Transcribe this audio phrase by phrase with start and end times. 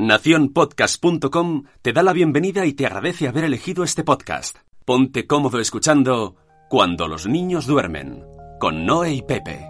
[0.00, 4.56] Naciónpodcast.com te da la bienvenida y te agradece haber elegido este podcast.
[4.86, 6.36] Ponte cómodo escuchando
[6.70, 8.24] Cuando los niños duermen,
[8.58, 9.60] con Noé y Pepe.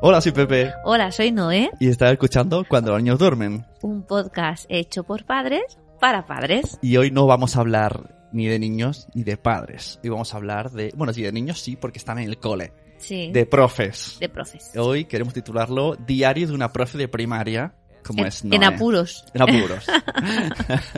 [0.00, 0.72] Hola, soy Pepe.
[0.84, 3.66] Hola, soy Noé, Y estás escuchando Cuando los niños duermen.
[3.82, 6.78] un podcast hecho por padres para padres.
[6.82, 10.00] Y hoy no vamos a hablar ni de niños ni de padres.
[10.02, 10.92] Hoy vamos a hablar de...
[10.96, 12.72] Bueno, sí, de niños sí, porque están en el cole.
[12.98, 13.30] Sí.
[13.32, 14.16] De profes.
[14.18, 14.72] de profes.
[14.76, 18.64] Hoy queremos titularlo Diario de una profe de primaria, como en, es en Noé.
[18.66, 19.24] apuros.
[19.32, 19.86] En apuros.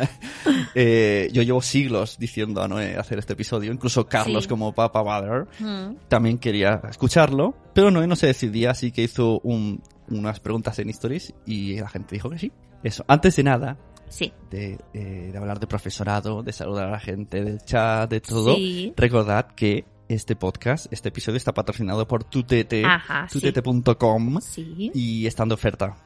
[0.75, 3.73] Eh, yo llevo siglos diciendo a Noé hacer este episodio.
[3.73, 4.49] Incluso Carlos, Sí.
[4.49, 7.55] como Papa Mother, Mm, también quería escucharlo.
[7.75, 11.89] Pero Noé no se decidía, así que hizo un- unas preguntas en Stories y la
[11.89, 12.53] gente dijo que sí.
[12.83, 13.05] Eso.
[13.07, 14.33] Antes de nada, Sí.
[14.51, 18.55] de, eh, de hablar de profesorado, de saludar a la gente del chat, de todo.
[18.55, 18.93] Sí.
[18.97, 22.83] Recordad que este podcast, este episodio está patrocinado por tutete,
[23.33, 24.91] tutete.com Sí.
[24.95, 25.97] y está de oferta,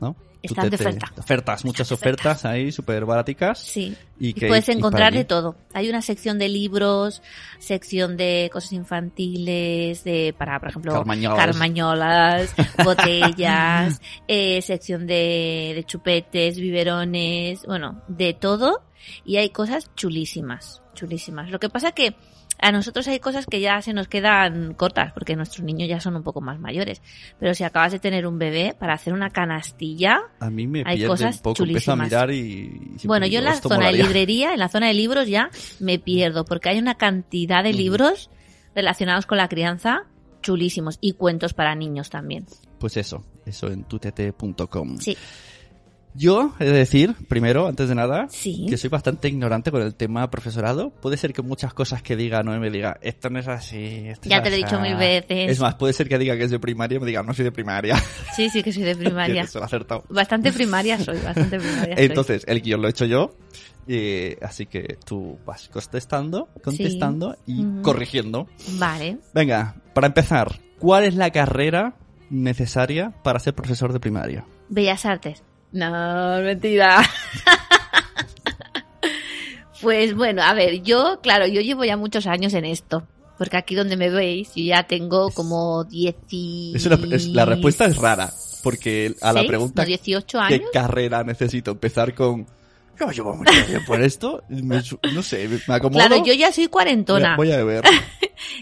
[0.00, 0.16] ¿no?
[0.40, 1.12] Está de oferta.
[1.18, 3.58] Ofertas, muchas ofertas ahí, súper baraticas.
[3.58, 3.96] Sí.
[4.20, 5.56] Y, Y que, puedes encontrar de todo.
[5.74, 7.22] Hay una sección de libros,
[7.58, 11.44] sección de cosas infantiles, de para, por ejemplo, Carmañolas.
[11.44, 18.82] carmañolas, botellas, eh, sección de, de chupetes, biberones, bueno, de todo.
[19.24, 21.50] Y hay cosas chulísimas, chulísimas.
[21.50, 22.14] Lo que pasa que
[22.60, 26.16] a nosotros hay cosas que ya se nos quedan cortas, porque nuestros niños ya son
[26.16, 27.00] un poco más mayores.
[27.38, 31.06] Pero si acabas de tener un bebé, para hacer una canastilla, A mí me hay
[31.06, 32.06] cosas un poco, empiezo a chulísimas.
[32.06, 32.96] mirar y...
[33.04, 36.44] bueno, yo en la zona de librería, en la zona de libros ya me pierdo,
[36.44, 38.30] porque hay una cantidad de libros
[38.74, 40.04] relacionados con la crianza
[40.42, 42.46] chulísimos y cuentos para niños también.
[42.78, 44.98] Pues eso, eso en tutete.com.
[44.98, 45.16] Sí,
[46.18, 48.66] Yo he de decir, primero, antes de nada, sí.
[48.68, 50.90] que soy bastante ignorante con el tema profesorado.
[50.90, 54.28] Puede ser que muchas cosas que diga no me diga, esto no es así, esto
[54.28, 54.66] Ya te lo he asá".
[54.76, 55.50] dicho mil veces.
[55.52, 57.44] Es más, puede ser que diga que es de primaria y me diga, no soy
[57.44, 57.94] de primaria.
[58.34, 59.46] Sí, sí que soy de primaria.
[59.54, 60.04] Lo he acertado.
[60.08, 62.04] Bastante primaria soy, bastante primaria soy.
[62.06, 63.36] Entonces, el guion lo he hecho yo.
[63.86, 68.48] eh, así que tú vas contestando, contestando y corrigiendo.
[68.78, 69.18] Vale.
[69.34, 71.94] Venga, para empezar, ¿cuál es la carrera
[72.28, 74.44] necesaria para ser profesor de primaria?
[74.68, 75.42] Bellas Artes.
[75.72, 77.02] No, mentira.
[79.82, 83.06] pues bueno, a ver, yo, claro, yo llevo ya muchos años en esto.
[83.36, 86.72] Porque aquí donde me veis, yo ya tengo como 10 y...
[86.74, 88.32] Es una- es- la respuesta es rara,
[88.64, 89.48] porque a la ¿Seis?
[89.48, 90.70] pregunta ¿No, 18 ¿qué años?
[90.72, 91.70] carrera necesito?
[91.70, 92.46] Empezar con...
[93.00, 94.80] Yo llevo mucho tiempo en esto, me
[95.12, 95.98] no sé, me acomodo.
[96.06, 97.36] Claro, yo ya soy cuarentona.
[97.36, 97.84] Voy a beber.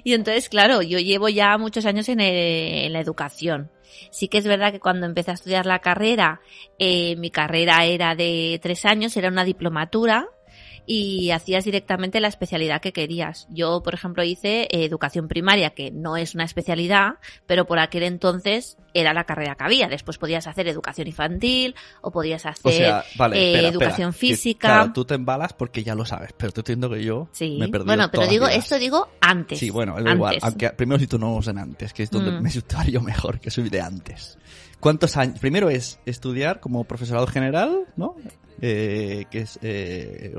[0.04, 3.70] Y entonces, claro, yo llevo ya muchos años en, el- en la educación.
[4.10, 6.40] Sí que es verdad que cuando empecé a estudiar la carrera,
[6.78, 10.28] eh, mi carrera era de tres años, era una diplomatura
[10.86, 13.46] y hacías directamente la especialidad que querías.
[13.50, 17.14] Yo, por ejemplo, hice eh, educación primaria, que no es una especialidad,
[17.46, 19.88] pero por aquel entonces era la carrera que había.
[19.88, 24.28] Después podías hacer educación infantil o podías hacer O sea, vale, eh, espera, educación espera,
[24.30, 24.68] que, física.
[24.68, 27.56] claro, tú te embalas porque ya lo sabes, pero te entiendo que yo Sí.
[27.58, 29.58] me he perdido Bueno, pero digo, esto digo antes.
[29.58, 30.14] Sí, bueno, antes.
[30.14, 30.38] igual.
[30.42, 32.42] Aunque primero si tú no en antes, que es donde Mm.
[32.42, 34.38] me situaría mejor, que soy de antes.
[34.80, 35.38] ¿Cuántos años?
[35.40, 38.14] Primero es estudiar como profesorado general, ¿no?
[38.60, 39.58] Eh, que es...
[39.62, 40.32] Eh,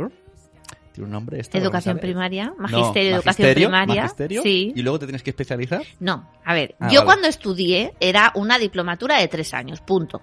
[0.97, 1.55] ¿Tiene un nombre esto?
[1.57, 4.01] Educación ¿No primaria, No, magisterio, educación magisterio, primaria.
[4.01, 4.73] magisterio, Sí.
[4.75, 5.83] Y luego te tienes que especializar.
[5.99, 7.05] No, a ver, Ah, yo vale.
[7.05, 10.21] cuando estudié era una diplomatura de tres años, punto.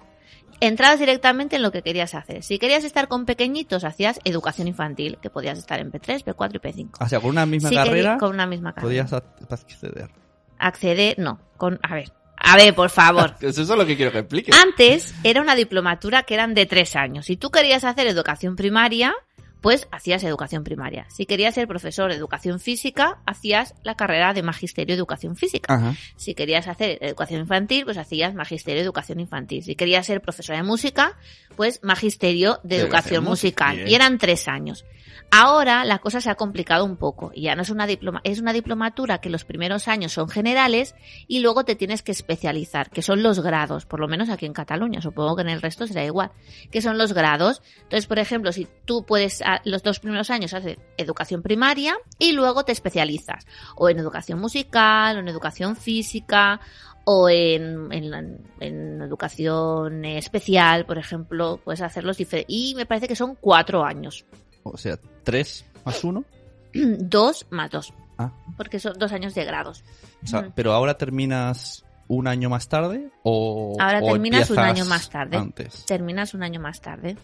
[0.59, 2.43] Entrabas directamente en lo que querías hacer.
[2.43, 6.59] Si querías estar con pequeñitos, hacías educación infantil, que podías estar en P3, P4 y
[6.59, 6.89] P5.
[6.99, 9.05] O sea, con una misma Si carrera con una misma carrera.
[9.05, 9.13] podías
[9.49, 10.09] acceder.
[10.57, 13.35] Acceder, no, con, a ver, a ver, por favor.
[13.41, 14.51] Eso es lo que quiero que explique.
[14.53, 17.25] Antes era una diplomatura que eran de tres años.
[17.25, 19.13] Si tú querías hacer educación primaria,
[19.61, 21.07] pues hacías educación primaria.
[21.09, 25.73] Si querías ser profesor de educación física, hacías la carrera de magisterio de educación física.
[25.73, 25.95] Ajá.
[26.15, 29.63] Si querías hacer educación infantil, pues hacías magisterio de educación infantil.
[29.63, 31.17] Si querías ser profesora de música,
[31.55, 33.75] pues magisterio de De educación musical.
[33.77, 33.87] bien.
[33.89, 34.85] Y eran tres años.
[35.31, 37.31] Ahora la cosa se ha complicado un poco.
[37.33, 40.95] y Ya no es una diploma, es una diplomatura que los primeros años son generales
[41.27, 44.53] y luego te tienes que especializar, que son los grados, por lo menos aquí en
[44.53, 46.31] Cataluña, supongo que en el resto será igual,
[46.71, 47.61] que son los grados.
[47.83, 52.63] Entonces, por ejemplo, si tú puedes, los dos primeros años hacer educación primaria y luego
[52.65, 53.45] te especializas,
[53.75, 56.59] o en educación musical, o en educación física,
[57.05, 62.53] o en, en, educación especial, por ejemplo, puedes hacerlos diferentes.
[62.53, 64.25] Y me parece que son cuatro años.
[64.63, 66.25] O sea, tres más uno.
[66.73, 67.93] dos más dos.
[68.17, 68.31] Ah.
[68.57, 69.83] Porque son dos años de grados.
[70.23, 70.51] O sea, Ujú.
[70.55, 75.37] pero ahora terminas un año más tarde o Ahora o terminas un año más tarde.
[75.37, 75.85] Antes.
[75.85, 77.17] Terminas un año más tarde.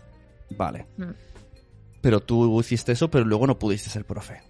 [0.51, 0.85] Vale.
[0.97, 1.30] Mm.
[2.01, 4.41] Pero tú hiciste eso, pero luego no pudiste ser profe.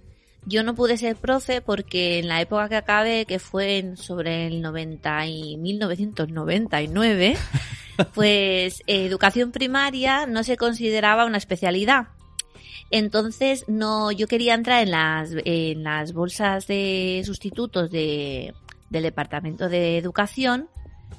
[0.46, 4.48] Yo no pude ser profe porque en la época que acabé, que fue en- sobre
[4.48, 7.36] el 90 y 1999,
[8.16, 12.08] pues eh, educación primaria no se consideraba una especialidad.
[12.90, 18.54] Entonces, no, yo quería entrar en las, en las bolsas de sustitutos de,
[18.90, 20.68] del Departamento de Educación,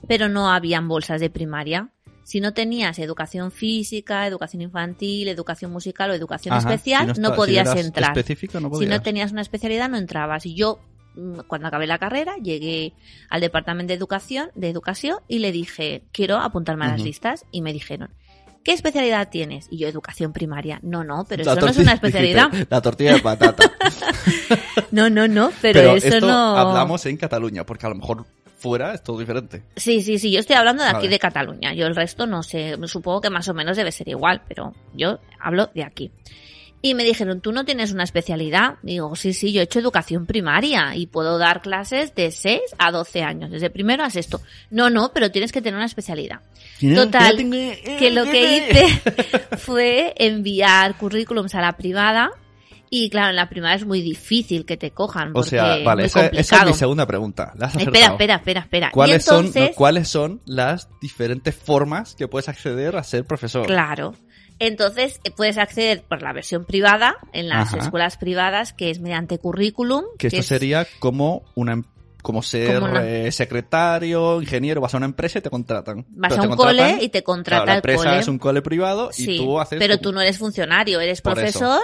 [0.07, 1.89] pero no habían bolsas de primaria.
[2.25, 7.29] Si no tenías educación física, educación infantil, educación musical o educación Ajá, especial, si no,
[7.29, 8.15] está- podías entrar.
[8.25, 10.47] Si no tenías una especialidad, no entrabas.
[10.47, 10.79] Y yo,
[11.17, 12.95] mm, cuando acabé la carrera, llegué
[13.29, 17.45] al departamento de educación, de educación y le dije, quiero apuntarme a las listas.
[17.51, 18.11] Y me dijeron,
[18.65, 19.67] ¿qué especialidad tienes?
[19.71, 20.79] Y yo, educación primaria.
[20.83, 22.51] No, no, pero La eso no es una especialidad.
[22.51, 23.73] dijiste, la tortilla de patata.
[24.91, 26.57] No, no, no, pero, eso esto no.
[26.57, 28.27] hablamos en Cataluña, porque a lo mejor
[28.63, 29.65] fuera es todo diferente.
[29.77, 31.75] Sí, sí, sí, yo estoy hablando de aquí de Cataluña.
[31.75, 35.19] Yo el resto no sé, supongo que más o menos debe ser igual, pero yo
[35.41, 36.13] hablo de aquí.
[36.85, 38.75] Y me dijeron, ¿tú no tienes una especialidad?
[38.83, 42.91] Digo, sí, sí, yo he hecho educación primaria y puedo dar clases de 6 a
[42.91, 44.41] 12 años, desde primero a sexto.
[44.71, 46.41] No, no, pero tienes que tener una especialidad.
[46.81, 48.87] Total, que lo que hice
[49.59, 52.33] fue enviar currículums a la privada
[52.95, 56.03] y claro, en la privada es muy difícil que te cojan O sea, es vale,
[56.03, 57.55] muy esa, esa es mi segunda pregunta.
[57.57, 58.91] La has Espera, espera, espera, espera.
[58.93, 63.67] ¿Cuáles, entonces, son, ¿Cuáles son las diferentes formas que puedes acceder a ser profesor?
[63.67, 64.15] Claro.
[64.59, 67.85] Entonces eh, puedes acceder por la versión privada en las Ajá.
[67.85, 70.05] escuelas privadas, que es mediante currículum.
[70.19, 71.85] Que esto es- sería como una em-
[72.23, 76.07] como ser una- eh, secretario, ingeniero, vas a una empresa y te contratan.
[76.11, 78.19] Vas a un cole y te contrata claro, la el empresa cole.
[78.21, 81.35] es un cole privado y Sí, tú haces pero tú no eres funcionario, eres Por
[81.35, 81.81] profesor,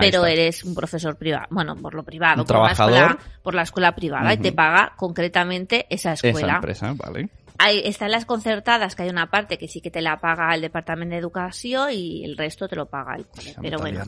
[0.00, 0.30] pero está.
[0.30, 1.46] eres un profesor privado.
[1.50, 3.18] Bueno, por lo privado, Un por, la escuela, trabajador.
[3.42, 6.56] por la escuela privada y te paga concretamente esa esa escuela.
[6.56, 7.30] empresa, vale.
[7.60, 10.60] Hay, están las concertadas, que hay una parte que sí que te la paga el
[10.60, 13.54] Departamento de Educación y el resto te lo paga el cole.
[13.60, 14.04] Pero bueno.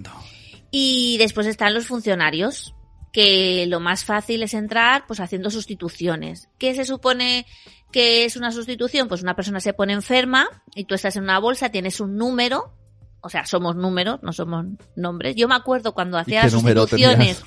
[0.70, 2.74] Y después están los funcionarios,
[3.12, 6.48] que lo más fácil es entrar pues haciendo sustituciones.
[6.58, 7.46] ¿Qué se supone
[7.92, 9.08] que es una sustitución?
[9.08, 12.74] Pues una persona se pone enferma y tú estás en una bolsa, tienes un número,
[13.20, 14.66] o sea, somos números, no somos
[14.96, 15.36] nombres.
[15.36, 17.42] Yo me acuerdo cuando hacía las sustituciones,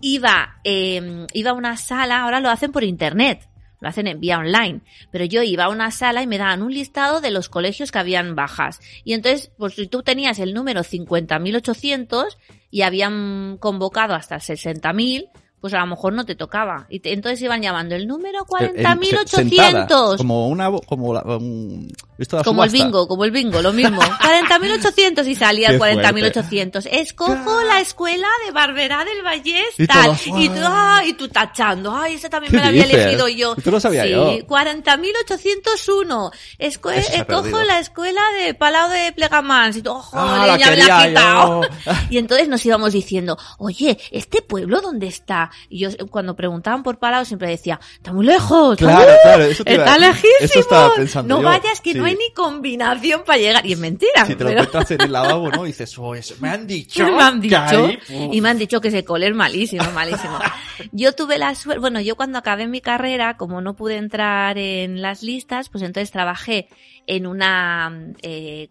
[0.00, 3.48] iba, eh, iba a una sala, ahora lo hacen por internet.
[3.80, 4.80] Lo hacen en vía online.
[5.10, 7.98] Pero yo iba a una sala y me daban un listado de los colegios que
[7.98, 8.80] habían bajas.
[9.04, 12.36] Y entonces, pues si tú tenías el número 50.800
[12.70, 15.28] y habían convocado hasta 60.000,
[15.60, 16.86] pues a lo mejor no te tocaba.
[16.88, 20.16] Y te- entonces iban llamando el número Eh, en- se- sentada, 40.800.
[20.16, 24.00] Como una como la, un- ¿visto la Como el bingo, como el bingo, lo mismo.
[24.20, 26.86] 40.800 y salía Qué 40.800.
[26.92, 30.16] Escojo la escuela de Barberá del Vallés, Y tal.
[30.36, 31.94] y, tú, ah, y tú tachando.
[31.96, 33.00] Ay, ese también ¿Qué me lo había dices?
[33.00, 33.54] elegido yo.
[33.56, 34.36] Esto lo sabía sí, yo.
[34.46, 36.30] 40.801.
[36.58, 39.76] Escue- Eso se ha Escojo la escuela de Palau de Plegamans.
[39.76, 41.60] Y tú, Ah, la ya me la quería ha quitado.
[42.10, 45.50] Y entonces nos íbamos diciendo, oye, ¿este pueblo dónde está?
[45.68, 48.74] Y yo cuando preguntaban por Palau siempre decía, está muy lejos.
[48.74, 50.34] está Claro, muy- claro, eso te iba Está a- lejísimo.
[50.40, 52.09] eso estaba pensando no yo, vayas que no sí.
[52.10, 53.66] Hay ni combinación para llegar.
[53.66, 54.24] Y es mentira.
[54.26, 55.64] Si te lo pero- encuentras en el lavabo, ¿no?
[55.64, 57.04] Y dices, oh, eso me han dicho.
[57.10, 60.38] me han dicho y me han dicho que ese cole es malísimo, malísimo.
[60.92, 65.02] Yo tuve la suerte, bueno, yo cuando acabé mi carrera, como no pude entrar en
[65.02, 66.68] las listas, pues entonces trabajé
[67.06, 67.92] en una...
[68.22, 68.68] eh,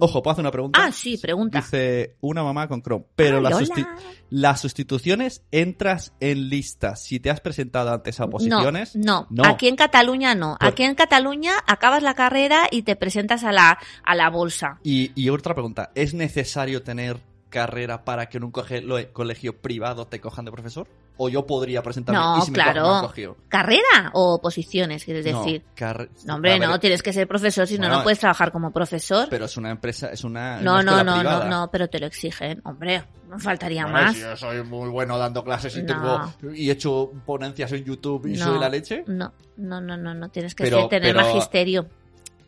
[0.00, 0.84] Ojo, ¿puedo hacer una pregunta?
[0.84, 1.58] Ah, sí, pregunta.
[1.60, 3.04] Dice una mamá con Chrome.
[3.16, 3.66] Pero Ay, las, hola.
[3.66, 3.88] susti-
[4.30, 8.96] las sustituciones entras en listas si te has presentado antes a oposiciones.
[8.96, 9.48] No, no, No.
[9.48, 10.56] aquí en Cataluña no.
[10.60, 14.78] Aquí en Cataluña acabas la carrera y te presentas a la, a la bolsa.
[14.82, 17.18] Y, y otra pregunta, ¿es necesario tener
[17.48, 20.86] carrera para que en un colegio privado te cojan de profesor?
[21.22, 23.06] ¿O yo podría presentarme No, y si me cogen, me han claro.
[23.08, 23.36] cogido?
[23.48, 25.62] ¿Carrera o posiciones, quieres No, decir?
[26.24, 29.26] No, hombre, no, tienes que ser profesor, si no, Bueno, no puedes trabajar como profesor.
[29.28, 30.62] Pero es una empresa, es una.
[30.62, 31.48] No, una no, no, no, privada.
[31.50, 32.62] no, pero te lo exigen.
[32.64, 34.14] Hombre, no faltaría más.
[34.14, 35.86] si yo soy muy bueno dando clases y No.
[35.86, 38.46] tengo y he hecho ponencias en YouTube y No.
[38.46, 39.04] soy la leche.
[39.06, 41.86] No, no, no, no, no tienes que Pero- ser- tener pero- magisterio.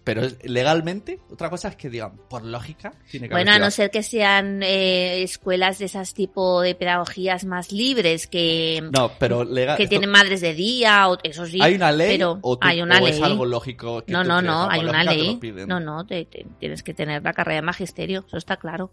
[0.04, 3.70] Pero legalmente, otra cosa es que digan, por lógica, tiene que Bueno, haber a no
[3.70, 9.44] ser que sean eh, escuelas de esas tipo de pedagogías más libres que, No, pero
[9.44, 9.76] legal.
[9.76, 11.58] que esto- tienen madres de día, o eso sí.
[11.62, 13.10] ¿Hay una ley pero o, tú- hay una o ley.
[13.14, 14.04] es algo lógico?
[14.04, 15.38] Que no, no, no, hay una ley.
[15.68, 18.90] No, no, te- te- tienes que tener la carrera de magisterio, eso está claro.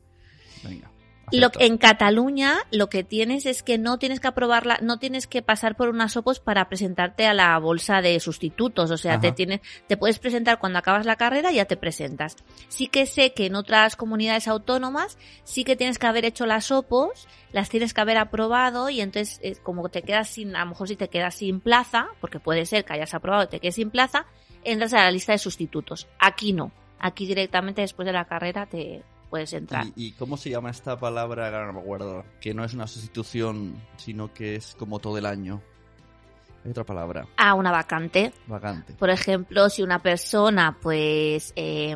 [0.63, 0.92] Venga,
[1.32, 5.42] Lo, en Cataluña lo que tienes es que no tienes que aprobarla, no tienes que
[5.42, 8.92] pasar por unas opos para presentarte a la bolsa de sustitutos.
[8.92, 12.36] O sea, te tienes, te puedes presentar cuando acabas la carrera y ya te presentas.
[12.68, 16.72] Sí que sé que en otras comunidades autónomas sí que tienes que haber hecho las
[16.72, 20.72] opos, las tienes que haber aprobado y entonces eh, como te quedas sin, a lo
[20.72, 23.76] mejor si te quedas sin plaza, porque puede ser que hayas aprobado y te quedes
[23.76, 24.26] sin plaza,
[24.64, 26.08] entras a la lista de sustitutos.
[26.20, 26.72] Aquí no.
[27.00, 29.86] Aquí directamente después de la carrera te, puedes entrar.
[29.96, 31.66] ¿Y, y cómo se llama esta palabra?
[31.66, 32.24] No me acuerdo.
[32.42, 35.62] Que no es una sustitución, sino que es como todo el año.
[36.66, 37.26] Hay otra palabra.
[37.38, 38.34] A una vacante.
[38.48, 38.94] Vacante.
[38.94, 41.96] Por ejemplo, si una persona pues eh,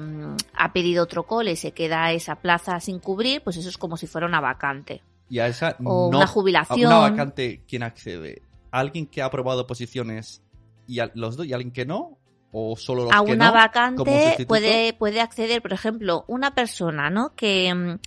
[0.53, 3.97] ha pedido otro cole y se queda esa plaza sin cubrir, pues eso es como
[3.97, 5.01] si fuera una vacante.
[5.29, 6.91] Y a esa O no- una jubilación.
[6.91, 8.41] A una vacante, ¿quién accede?
[8.71, 10.41] ¿Alguien que ha aprobado posiciones
[10.87, 12.17] y a- los dos y alguien que no?
[12.55, 13.53] ¿O solo los a que una no?
[13.53, 17.33] vacante puede, puede acceder, por ejemplo, una persona, ¿no?
[17.35, 17.97] Que, mm,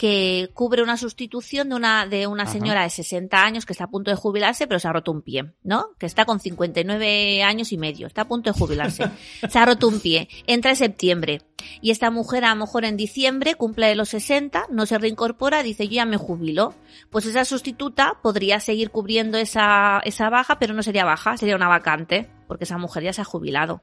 [0.00, 2.52] que cubre una sustitución de una, de una Ajá.
[2.52, 5.20] señora de 60 años que está a punto de jubilarse, pero se ha roto un
[5.20, 5.88] pie, ¿no?
[5.98, 9.10] Que está con 59 años y medio, está a punto de jubilarse.
[9.46, 11.42] se ha roto un pie, entra en septiembre.
[11.82, 15.86] Y esta mujer a lo mejor en diciembre cumple los 60, no se reincorpora, dice
[15.86, 16.72] yo ya me jubilo.
[17.10, 21.68] Pues esa sustituta podría seguir cubriendo esa, esa baja, pero no sería baja, sería una
[21.68, 23.82] vacante, porque esa mujer ya se ha jubilado.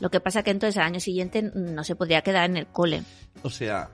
[0.00, 3.04] Lo que pasa que entonces al año siguiente no se podría quedar en el cole.
[3.44, 3.90] O sea,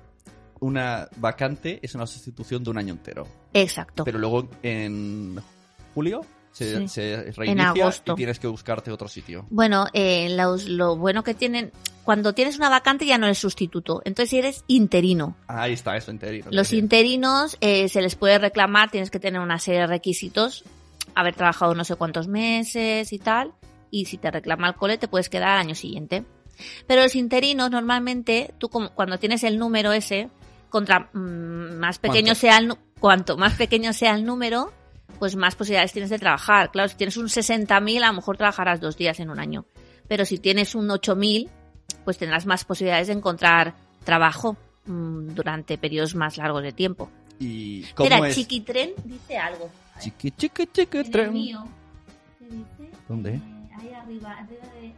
[0.61, 3.27] una vacante es una sustitución de un año entero.
[3.55, 4.05] Exacto.
[4.05, 5.39] Pero luego en
[5.95, 6.21] julio
[6.53, 6.89] se, Sí.
[6.89, 8.13] se reinicia agosto.
[8.13, 9.47] y tienes que buscarte otro sitio.
[9.51, 11.71] Bueno, eh, los- lo bueno que tienen,
[12.05, 15.37] cuando tienes una vacante ya no eres sustituto, entonces eres interino.
[15.47, 16.47] Ahí está, eso interino.
[16.51, 16.79] Los Sí.
[16.79, 20.65] interinos eh, se les puede reclamar, tienes que tener una serie de requisitos,
[21.15, 23.53] haber trabajado no sé cuántos meses y tal,
[23.91, 26.25] y si te reclama el cole te puedes quedar al año siguiente.
[26.89, 30.29] Pero los interinos normalmente, tú como, cuando tienes el número ese,
[30.71, 32.41] contra mm, más pequeño ¿Cuánto?
[32.41, 34.73] sea el cuanto más pequeño sea el número,
[35.19, 36.71] pues más posibilidades tienes de trabajar.
[36.71, 39.65] Claro, si tienes un 60.000, a lo mejor trabajarás dos días en un año.
[40.09, 41.49] Pero si tienes un 8.000,
[42.05, 44.57] pues tendrás más posibilidades de encontrar trabajo
[44.87, 47.11] mm, durante periodos más largos de tiempo.
[47.39, 48.35] ¿Y cómo Mira, es?
[48.35, 49.71] Chiquitren dice algo.
[50.01, 51.33] Chiqui, chiqui, chiqui, tren.
[51.33, 51.65] mío.
[52.39, 52.97] ¿Qué dice?
[53.09, 53.35] ¿Dónde?
[53.35, 53.41] Eh,
[53.79, 54.95] ahí arriba, arriba de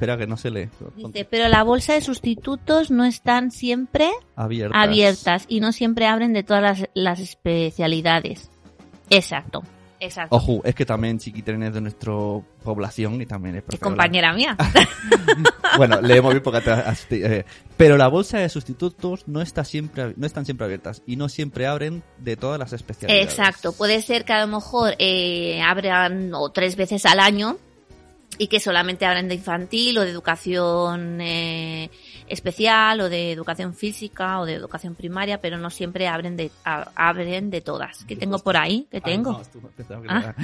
[0.00, 0.70] Espera que no se lee.
[0.96, 4.82] Dice, pero la bolsa de sustitutos no están siempre Abiertas.
[4.82, 8.48] abiertas y no siempre abren de todas las, las especialidades.
[9.10, 9.62] Exacto,
[9.98, 10.34] exacto.
[10.34, 12.14] Ojo, es que también Chiquitren es de nuestra
[12.64, 13.90] población y también es profesora.
[13.90, 14.56] compañera mía.
[15.76, 17.44] Bueno, leemos bien porque te eh,
[17.76, 21.66] pero la bolsa de sustitutos no está siempre no están siempre abiertas y no siempre
[21.68, 23.28] abren de todas las especialidades.
[23.28, 27.56] Exacto, puede ser que a lo mejor eh, abran o tres veces al año
[28.40, 31.90] y que solamente abren de infantil o de educación eh,
[32.26, 37.50] especial o de educación física o de educación primaria, pero no siempre abren de abren
[37.50, 38.02] de todas.
[38.06, 38.86] ¿Qué tengo por ahí?
[38.90, 39.32] ¿Qué tengo?
[39.32, 40.34] no, que Ah.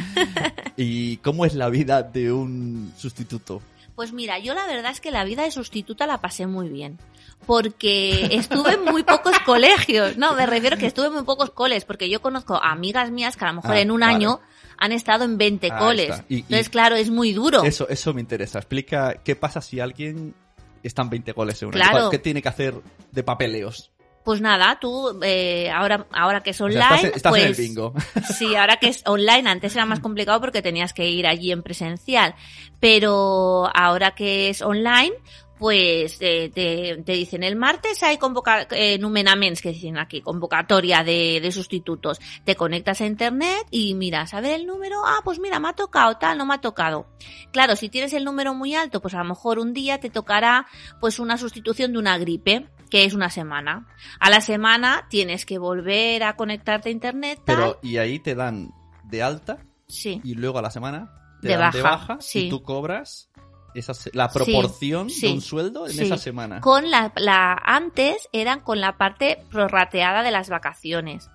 [0.76, 3.62] ¿Y cómo es la vida de un sustituto?
[3.94, 6.98] Pues mira, yo la verdad es que la vida de sustituta la pasé muy bien.
[7.46, 10.18] Porque estuve en muy pocos colegios.
[10.18, 11.86] No, me refiero que estuve en muy pocos coles.
[11.86, 14.14] Porque yo conozco a amigas mías que a lo mejor Ah, en un vale.
[14.14, 14.40] año
[14.78, 16.22] han estado en 20 Ahí coles.
[16.28, 17.62] Y- y- Entonces, claro, es muy duro.
[17.64, 18.58] Eso, eso me interesa.
[18.58, 20.34] Explica qué pasa si alguien
[20.82, 22.10] está en 20 goles en un Claro.
[22.10, 22.74] ¿Qué tiene que hacer
[23.12, 23.90] de papeleos?
[24.24, 27.42] Pues nada, tú, eh, ahora, ahora que es O online, sea, estás, estás pues...
[27.44, 27.94] en el bingo.
[28.36, 31.62] Sí, ahora que es online, antes era más complicado porque tenías que ir allí en
[31.62, 32.34] presencial,
[32.80, 35.12] pero ahora que es online,
[35.58, 41.02] pues eh, te, te dicen el martes hay convoca eh, numenaments, que dicen aquí, convocatoria
[41.02, 42.20] de, de sustitutos.
[42.44, 45.72] Te conectas a internet y miras a ver el número, ah, pues mira, me ha
[45.72, 47.06] tocado tal, no me ha tocado.
[47.52, 50.66] Claro, si tienes el número muy alto, pues a lo mejor un día te tocará
[51.00, 53.86] pues una sustitución de una gripe que es una semana.
[54.20, 57.56] A la semana tienes que volver a conectarte a internet, tal.
[57.56, 58.70] Pero, y ahí te dan
[59.04, 59.58] de alta
[59.88, 60.20] Sí.
[60.24, 62.46] y luego a la semana te De dan de baja, baja sí.
[62.46, 63.30] y tú cobras
[63.78, 66.02] esa, la proporción sí, de un sueldo en sí.
[66.02, 66.60] esa semana.
[66.60, 71.30] Con la, la antes eran con la parte prorrateada de las vacaciones.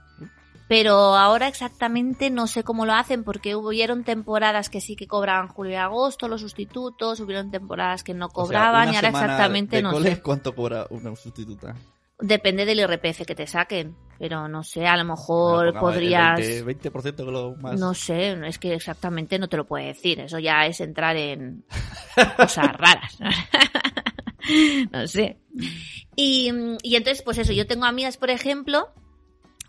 [0.68, 5.50] Pero ahora exactamente no sé cómo lo hacen porque hubieron temporadas que sí que cobraban
[5.50, 9.10] julio y agosto los sustitutos, hubieron temporadas que no O sea, cobraban una y ahora
[9.10, 10.22] exactamente de no cole, sé.
[10.22, 11.76] ¿Cuánto cobra una sustituta?
[12.22, 16.92] Depende del IRPF que te saquen, pero no sé, a lo mejor el podrías 20%,
[16.92, 17.80] 20% que lo más.
[17.80, 20.20] No sé, es que exactamente no te lo puedo decir.
[20.20, 21.66] Eso ya es entrar en
[22.38, 23.18] cosas raras.
[24.92, 25.40] no sé.
[26.16, 26.52] Y,
[26.84, 28.90] y entonces, pues eso, yo tengo amigas, por ejemplo,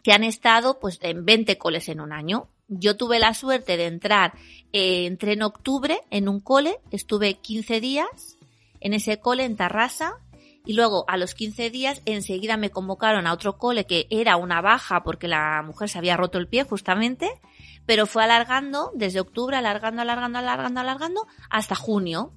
[0.02, 2.49] que han estado pues en 20 coles en un año.
[2.68, 4.35] Yo tuve la suerte de entrar,
[4.73, 8.38] eh, entré en octubre en un cole, estuve 15 días
[8.80, 10.18] en ese cole en Tarrasa
[10.64, 14.61] y luego a los 15 días enseguida me convocaron a otro cole que era una
[14.61, 17.31] baja porque la mujer se había roto el pie justamente,
[17.87, 22.33] pero fue alargando desde octubre, alargando, alargando, alargando, alargando hasta junio.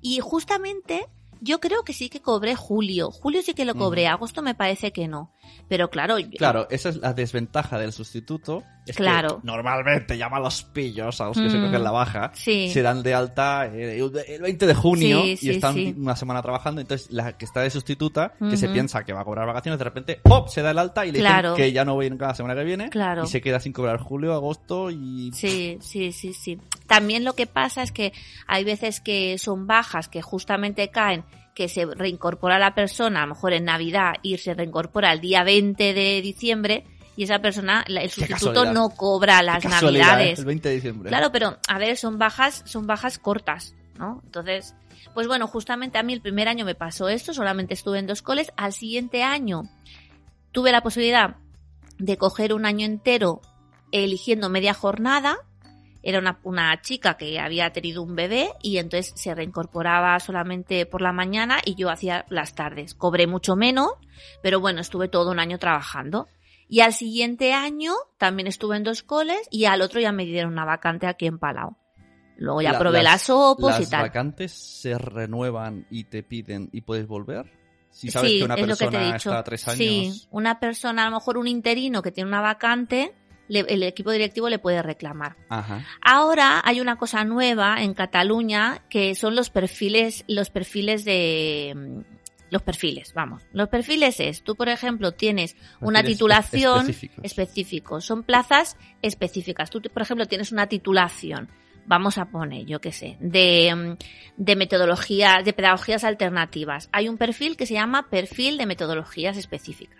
[0.00, 1.08] Y justamente
[1.44, 3.10] Yo creo que sí que cobré julio.
[3.10, 5.32] Julio sí que lo cobré, agosto me parece que no.
[5.68, 8.62] Pero claro, yo- Claro, esa es la desventaja del sustituto.
[8.86, 9.40] Es que Claro.
[9.44, 12.30] normalmente llama a los pillos, a los que se Mm, cogen la baja.
[12.34, 12.68] sí.
[12.70, 15.94] Se dan de alta eh, el 20 de junio Sí, y sí, están sí.
[15.96, 16.80] una semana trabajando.
[16.80, 19.84] Entonces, la que está de sustituta, que se piensa que va a cobrar vacaciones, de
[19.84, 20.48] repente, ¡pop!
[20.48, 21.50] se da el alta y le Claro.
[21.54, 22.90] dicen que ya no va a ir la semana que viene.
[22.90, 23.22] Claro.
[23.24, 25.30] Y se queda sin cobrar julio, agosto y.
[25.32, 26.58] Sí, sí, sí, sí.
[26.88, 28.12] También lo que pasa es que
[28.48, 33.34] hay veces que son bajas que justamente caen, que se reincorpora la persona, a lo
[33.34, 36.84] mejor en Navidad, y se reincorpora el día 20 de diciembre,
[37.16, 39.62] y esa persona, la- el sustituto no cobra las
[39.98, 40.38] Navidades.
[40.38, 40.42] ¿eh?
[40.42, 41.08] El 20 de diciembre.
[41.10, 44.22] Claro, pero a ver, son bajas, son bajas cortas, ¿no?
[44.24, 44.74] Entonces,
[45.12, 48.22] pues bueno, justamente a mí el primer año me pasó esto, solamente estuve en dos
[48.22, 48.50] coles.
[48.56, 49.64] Al siguiente año
[50.52, 51.36] tuve la posibilidad
[51.98, 53.42] de coger un año entero
[53.90, 55.36] eligiendo media jornada.
[56.02, 61.00] Era una, una chica que había tenido un bebé y entonces se reincorporaba solamente por
[61.00, 62.94] la mañana y yo hacía las tardes.
[62.94, 63.90] Cobré mucho menos,
[64.42, 66.26] pero bueno, estuve todo un año trabajando.
[66.68, 70.52] Y al siguiente año también estuve en dos coles y al otro ya me dieron
[70.52, 71.76] una vacante aquí en Palau.
[72.38, 74.02] Luego ya La- probé las, opos y las tal.
[74.02, 77.52] vacantes se renuevan y te piden y puedes volver.
[77.90, 79.30] Si sabes sí, que una es lo que te he persona dicho.
[79.30, 79.76] está tres años.
[79.78, 83.14] Sí, una persona, a lo mejor un interino que tiene una vacante,
[83.52, 85.36] le- el equipo directivo le puede reclamar.
[85.48, 85.84] Ajá.
[86.00, 92.02] Ahora hay una cosa nueva en Cataluña que son los perfiles, los perfiles de
[92.50, 93.42] los perfiles, vamos.
[93.52, 97.24] Los perfiles es, tú por ejemplo tienes una titulación específicos.
[97.24, 99.70] específico, son plazas específicas.
[99.70, 101.48] Tú por ejemplo tienes una titulación,
[101.86, 103.96] vamos a poner, yo qué sé, de,
[104.36, 106.90] de metodologías, de pedagogías alternativas.
[106.92, 109.98] Hay un perfil que se llama perfil de metodologías específicas.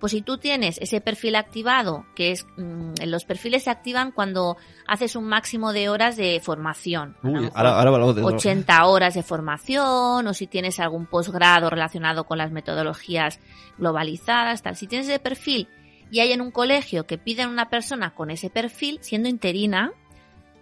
[0.00, 4.56] Pues si tú tienes ese perfil activado, que es mm, los perfiles se activan cuando
[4.86, 7.16] haces un máximo de horas de formación.
[7.22, 8.28] Uy, ahora, ahora hablamos de eso.
[8.28, 13.40] 80 horas de formación o si tienes algún posgrado relacionado con las metodologías
[13.78, 14.76] globalizadas, tal.
[14.76, 15.68] Si tienes ese perfil
[16.10, 19.92] y hay en un colegio que piden una persona con ese perfil, siendo interina,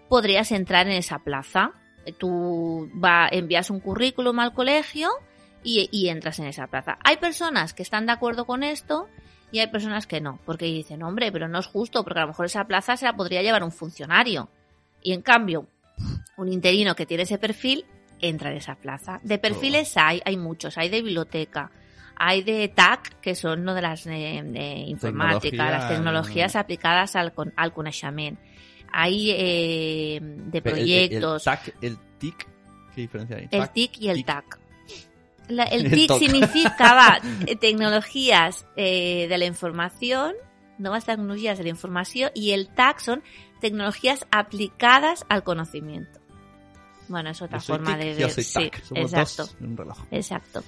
[0.09, 1.73] podrías entrar en esa plaza.
[2.19, 5.09] Tú va, envías un currículum al colegio
[5.65, 6.99] y, y entras en esa plaza.
[7.05, 9.09] Hay personas que están de acuerdo con esto
[9.51, 12.29] y hay personas que no, porque dicen, hombre, pero no es justo, porque a lo
[12.29, 14.49] mejor esa plaza se la podría llevar un funcionario.
[15.03, 15.67] Y en cambio,
[16.37, 17.85] un interino que tiene ese perfil
[18.21, 19.21] entra en esa plaza.
[19.23, 21.71] De perfiles hay, hay muchos, hay de biblioteca,
[22.17, 27.17] hay de TAC, que son lo de las eh, de informática, Tecnología, las tecnologías aplicadas
[27.17, 28.39] al, con- al coneixement.
[28.93, 32.47] Hay eh, de El- el- proyectos, El, TAC, el TIC,
[32.95, 33.43] ¿qué diferencia hay?
[33.51, 34.27] el TAC, TIC y el TIC.
[34.27, 34.59] TAC.
[35.49, 40.35] La- el TIC significaba eh, tecnologías eh, de la información,
[40.79, 43.23] nuevas tecnologías de la información, y el TAC son
[43.61, 46.21] tecnologías aplicadas al conocimiento.
[47.09, 48.45] Bueno, es otra Yo soy forma TIC, de yo ver.
[48.45, 48.71] Sí.
[48.89, 49.99] Somos exacto, dos en un reloj.
[50.11, 50.63] exacto.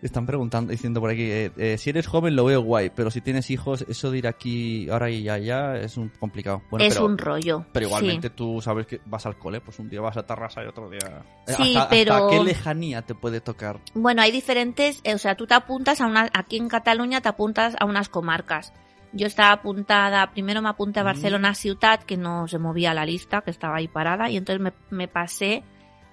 [0.00, 3.20] Están preguntando, diciendo por aquí, eh, eh, si eres joven lo veo guay, pero si
[3.20, 6.62] tienes hijos, eso de ir aquí ahora y allá es un complicado.
[6.70, 7.64] Bueno, es pero, un rollo.
[7.72, 7.90] pero sí.
[7.90, 10.88] igualmente tú sabes que vas al cole, pues un día vas a Tarrasa y otro
[10.88, 11.22] día...
[11.48, 13.80] Eh, Sí, hasta, pero- ¿Hasta qué lejanía te puede tocar?
[13.94, 17.28] Bueno, hay diferentes, eh, o sea, tú te apuntas a una, aquí en Cataluña te
[17.28, 18.72] apuntas a unas comarcas.
[19.12, 21.06] Yo estaba apuntada, primero me apunté a Mm.
[21.06, 24.72] Barcelona Ciutat, que no se movía la lista, que estaba ahí parada, y entonces me,
[24.96, 25.64] me pasé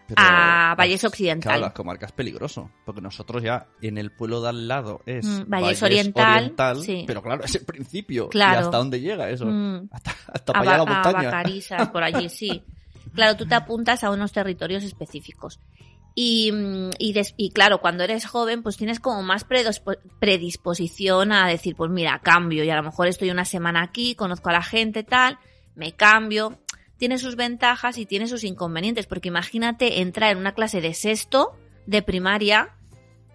[0.07, 1.49] Pero, a Valles Occidental.
[1.53, 5.25] Claro, las comarcas es peligroso, porque nosotros ya en el pueblo de al lado es
[5.25, 7.03] Mm, Valles Oriental, sí.
[7.07, 8.29] pero claro, es el principio.
[8.29, 8.53] Claro.
[8.61, 9.45] ¿Y hasta dónde llega eso?
[9.47, 12.63] Mm, Hasta, hasta a, para allá la a por allí, sí.
[13.13, 15.59] Claro, tú te apuntas a unos territorios específicos.
[16.13, 19.43] Y, mm, y, des- y claro, cuando eres joven, pues tienes como más
[20.19, 24.49] predisposición a decir, pues mira, cambio, y a lo mejor estoy una semana aquí, conozco
[24.49, 25.37] a la gente, tal,
[25.75, 26.57] me cambio.
[26.97, 31.51] Tiene sus ventajas y tiene sus inconvenientes, porque imagínate entrar en una clase de sexto,
[31.85, 32.69] de primaria,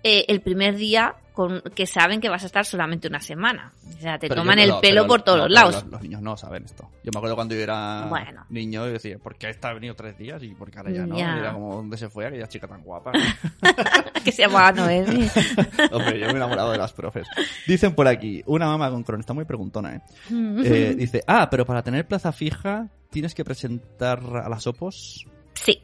[0.02, 3.72] eh, el primer día con que saben que vas a estar solamente una semana.
[3.96, 5.82] O sea, te Pero toman el pelo por todos no, los pero lados.
[5.84, 6.90] Los, los niños no saben esto.
[7.04, 8.44] Yo me acuerdo cuando yo era Bueno.
[8.50, 10.42] niño y decía, ¿por qué esta ha venido tres días?
[10.42, 11.16] Y por qué ahora ya no.
[11.16, 11.36] Ya.
[11.36, 13.12] Y era como, ¿dónde se fue aquella chica tan guapa?
[14.24, 15.28] que se llamaba Noemi.
[15.92, 17.26] Hombre, yo me he enamorado de las profes.
[17.66, 20.00] Dicen por aquí, una mamá con Cron, está muy preguntona, ¿eh?
[20.30, 20.62] Mm.
[20.64, 25.26] Eh, Dice, ah, pero para tener plaza fija tienes que presentar a las opos.
[25.54, 25.82] Sí.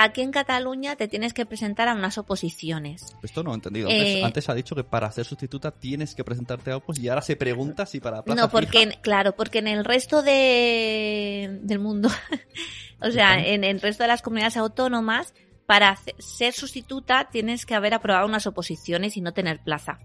[0.00, 3.16] Aquí en Cataluña te tienes que presentar a unas oposiciones.
[3.22, 3.88] Esto no he entendido.
[3.88, 7.08] Antes, Eh, antes ha dicho que para ser sustituta tienes que presentarte a opos y
[7.08, 10.22] ahora se pregunta si para plaza No, porque, fija- en- claro, porque en el resto
[10.22, 12.08] de, del mundo,
[13.00, 15.34] o sea, en el resto de las comunidades autónomas,
[15.66, 19.98] para ser sustituta tienes que haber aprobado unas oposiciones y no tener plaza.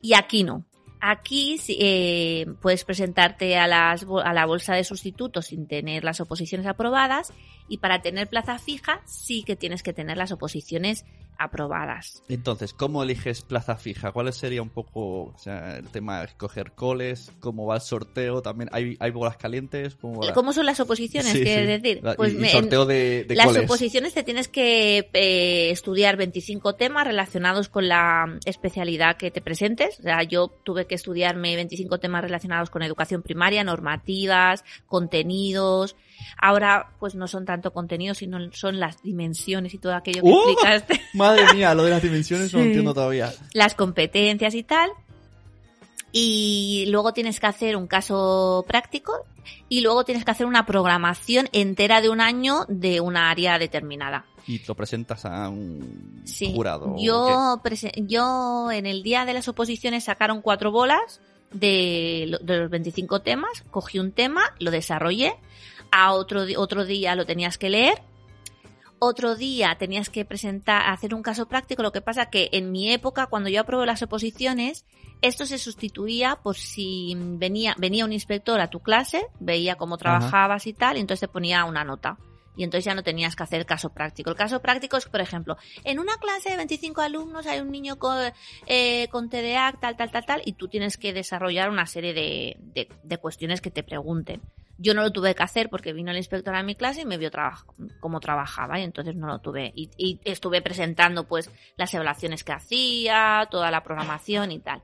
[0.00, 0.64] Y aquí no.
[1.00, 6.66] Aquí eh, puedes presentarte a, las, a la bolsa de sustitutos sin tener las oposiciones
[6.66, 7.32] aprobadas
[7.68, 11.04] Y para tener plaza fija sí que tienes que tener las oposiciones
[11.38, 12.22] aprobadas.
[12.28, 14.10] Entonces, ¿cómo eliges plaza fija?
[14.10, 17.30] ¿Cuál sería un poco o sea, el tema de escoger coles?
[17.38, 18.42] ¿Cómo va el sorteo?
[18.42, 19.94] ¿También hay, hay bolas calientes?
[19.94, 20.32] ¿Cómo, va?
[20.32, 21.30] ¿Cómo son las oposiciones?
[21.32, 21.80] Sí, ¿Quieres sí.
[21.80, 22.02] decir?
[22.16, 23.64] Pues y- sorteo de, de las coles.
[23.64, 30.00] oposiciones te tienes que eh, estudiar 25 temas relacionados con la especialidad que te presentes.
[30.00, 35.94] O sea, yo tuve que estudiarme 25 temas relacionados con educación primaria, normativas, contenidos.
[36.36, 40.50] Ahora, pues no son tanto contenidos, sino son las dimensiones y todo aquello que ¡Uh!
[40.50, 43.32] explicaste, Madre mía, lo de las dimensiones no lo entiendo todavía.
[43.52, 44.90] las competencias y tal.
[46.10, 49.12] Y luego tienes que hacer un caso práctico
[49.68, 54.24] y luego tienes que hacer una programación entera de un año de una área determinada.
[54.46, 56.52] Y lo presentas a un Sí.
[56.54, 56.94] jurado.
[56.94, 57.60] ¿o Yo,
[58.06, 61.20] yo en el día de las oposiciones sacaron cuatro bolas
[61.52, 65.34] de, lo- de los 25 temas, cogí un tema, lo desarrollé,
[65.90, 68.02] a otro, otro día lo tenías que leer,
[68.98, 72.92] otro día tenías que presentar, hacer un caso práctico, lo que pasa que en mi
[72.92, 74.84] época, cuando yo aprobé las oposiciones,
[75.22, 80.66] esto se sustituía por si venía, venía un inspector a tu clase, veía cómo trabajabas
[80.66, 82.18] y tal, y entonces te ponía una nota.
[82.56, 84.30] Y entonces ya no tenías que hacer caso práctico.
[84.30, 88.00] El caso práctico es, por ejemplo, en una clase de 25 alumnos hay un niño
[88.00, 88.18] con,
[88.66, 92.56] eh, con TDA, tal, tal, tal, tal, y tú tienes que desarrollar una serie de,
[92.58, 94.42] de, de cuestiones que te pregunten.
[94.80, 97.18] Yo no lo tuve que hacer porque vino el inspector a mi clase y me
[97.18, 97.64] vio traba-
[98.00, 99.72] cómo trabajaba y entonces no lo tuve.
[99.74, 104.82] Y, estuve presentando pues las evaluaciones que hacía, toda la programación y tal.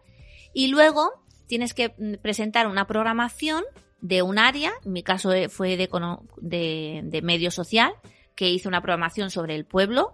[0.53, 1.13] Y luego
[1.47, 3.63] tienes que mm, presentar una programación
[4.01, 5.89] de un área, en mi caso eh, fue de,
[6.41, 7.93] de, de medio social,
[8.37, 10.13] que hice una programación sobre el pueblo.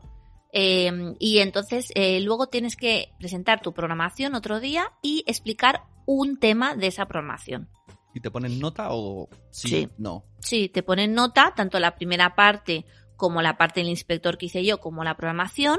[0.53, 6.39] eh, y entonces eh, luego tienes que presentar tu programación otro día y explicar un
[6.39, 7.69] tema de esa programación.
[8.15, 9.69] ¿Y te ponen nota o sí?
[9.69, 9.89] Sí.
[9.99, 10.25] No.
[10.41, 12.85] Sí, te ponen nota, tanto la primera parte
[13.17, 15.79] como la parte del inspector que hice yo, como la programación.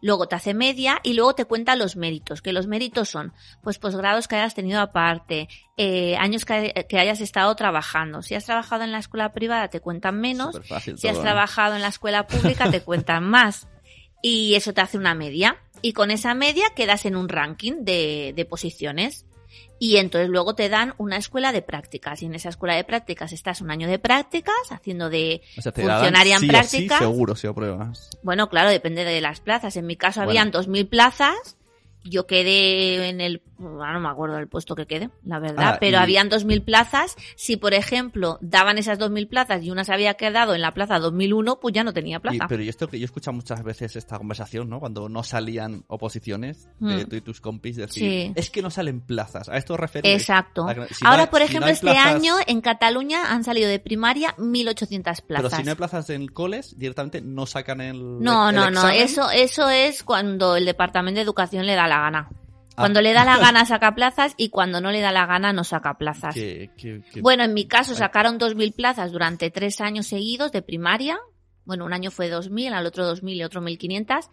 [0.00, 3.32] Luego te hace media y luego te cuenta los méritos, que los méritos son
[3.62, 8.22] pues posgrados que hayas tenido aparte, eh, años que, que hayas estado trabajando.
[8.22, 11.20] Si has trabajado en la escuela privada te cuentan menos, si has todo, ¿no?
[11.20, 13.68] trabajado en la escuela pública te cuentan más.
[14.22, 15.56] Y eso te hace una media.
[15.82, 19.26] Y con esa media quedas en un ranking de, de posiciones.
[19.78, 22.22] Y entonces luego te dan una escuela de prácticas.
[22.22, 25.72] Y en esa escuela de prácticas estás un año de prácticas, haciendo de O sea,
[25.72, 26.98] te darán funcionaria en sí o sí, prácticas.
[27.00, 28.10] seguro si apruebas.
[28.22, 29.76] Bueno, claro, depende de las plazas.
[29.76, 30.30] En mi caso Bueno.
[30.30, 31.56] habían 2.000 plazas.
[32.04, 35.76] Yo quedé en el, ahora no me acuerdo del puesto que quedé, la verdad, Ah,
[35.78, 37.16] pero y- habían 2.000 plazas.
[37.36, 40.98] Si, por ejemplo, daban esas 2.000 plazas y una se había quedado en la plaza
[40.98, 42.46] 2001, pues ya no tenía Y- plaza.
[42.48, 44.80] pero yo esto que yo he escuchado muchas veces esta conversación, ¿no?
[44.80, 47.08] Cuando no salían oposiciones de Mm.
[47.08, 48.32] tú y tus compis decir, Sí.
[48.34, 49.48] es que no salen plazas.
[49.48, 50.12] A esto referís.
[50.12, 50.68] Exacto.
[50.68, 53.44] a que- si Ahora, no hay- por si no ejemplo, este año en Cataluña han
[53.44, 55.50] salido de primaria 1.800 plazas.
[55.50, 58.20] Pero si no hay plazas en coles, directamente no sacan el.
[58.20, 58.88] No, el no, no.
[58.88, 62.28] Eso, eso es cuando el Departamento de Educación le da la gana.
[62.30, 62.36] Ah.
[62.76, 65.62] Cuando le da la gana saca plazas y cuando no le da la gana no
[65.64, 66.34] saca plazas.
[66.34, 70.62] Que- que- que- Bueno, en mi caso sacaron 2.000 plazas durante tres años seguidos de
[70.62, 71.18] primaria.
[71.64, 74.28] Bueno, un año fue 2.000, al otro 2.000 y otro 1.500.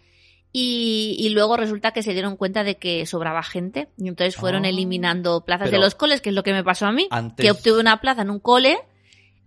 [0.52, 3.89] Y, y luego resulta que se dieron cuenta de que sobraba gente.
[3.98, 4.69] Y entonces fueron Ah.
[4.69, 7.08] eliminando plazas Pero de los coles, que es lo que me pasó a mí.
[7.12, 8.80] Antes- Que obtuve una plaza en un cole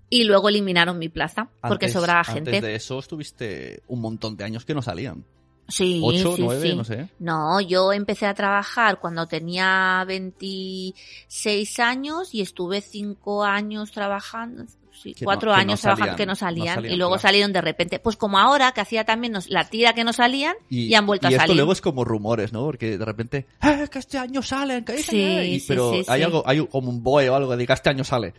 [0.08, 2.60] y luego eliminaron mi plaza porque antes- sobraba Antes gente.
[2.60, 5.24] de eso estuviste un montón de años que no salían.
[5.68, 6.76] Sí, Ocho, sí, nueve, sí.
[6.76, 7.08] no sé.
[7.18, 15.14] No, yo empecé a trabajar cuando tenía 26 años y estuve 5 años trabajando, sí,
[15.14, 17.22] Que no- 4 que no años trabajando salían, que no no salían, y luego claro.
[17.22, 17.98] salieron de repente.
[18.00, 21.26] Pues como ahora, que hacía también nos- la tira que no salían y, han vuelto
[21.26, 21.56] y a esto salir.
[21.56, 22.64] luego es como rumores, ¿no?
[22.64, 24.84] Porque de repente, ¡eh, que este año salen!
[24.84, 27.72] Que Sí, y- sí, pero hay algo, hay como un BOE o algo de que
[27.72, 28.34] este año sale.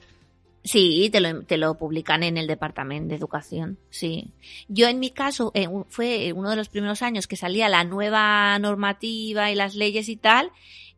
[0.63, 4.31] Sí, te lo, te lo publican en el Departamento de Educación, sí.
[4.69, 8.57] Yo en mi caso, eh, fue uno de los primeros años que salía la nueva
[8.59, 10.51] normativa y las leyes y tal,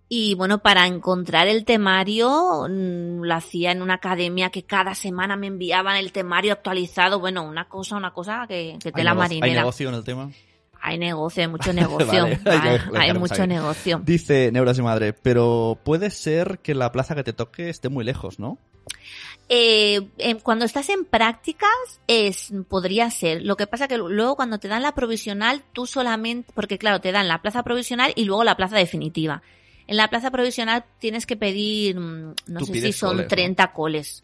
[0.08, 5.36] y bueno, para encontrar el temario mm, lo hacía en una academia que cada semana
[5.36, 9.46] me enviaban el temario actualizado, bueno, una cosa, una cosa que, tela negocio- marinera.
[9.48, 10.30] Hay negocio en el tema.
[10.80, 13.48] Hay negocio, hay mucho negocio, Vale, hay, mucho ahí.
[13.48, 14.00] negocio.
[14.06, 18.06] Dice Neuras y Madre, pero puede ser que la plaza que te toque esté muy
[18.06, 18.60] lejos, ¿no?
[19.48, 21.70] Eh, em, cuando estás en prácticas
[22.08, 23.44] es podría ser.
[23.44, 27.12] Lo que pasa que luego cuando te dan la provisional tú solamente, porque claro te
[27.12, 29.44] dan la plaza provisional y luego la plaza definitiva.
[29.88, 33.30] En la plaza provisional tienes que pedir, mm, no Tú sé si son coles, ¿no?
[33.30, 34.24] 30 coles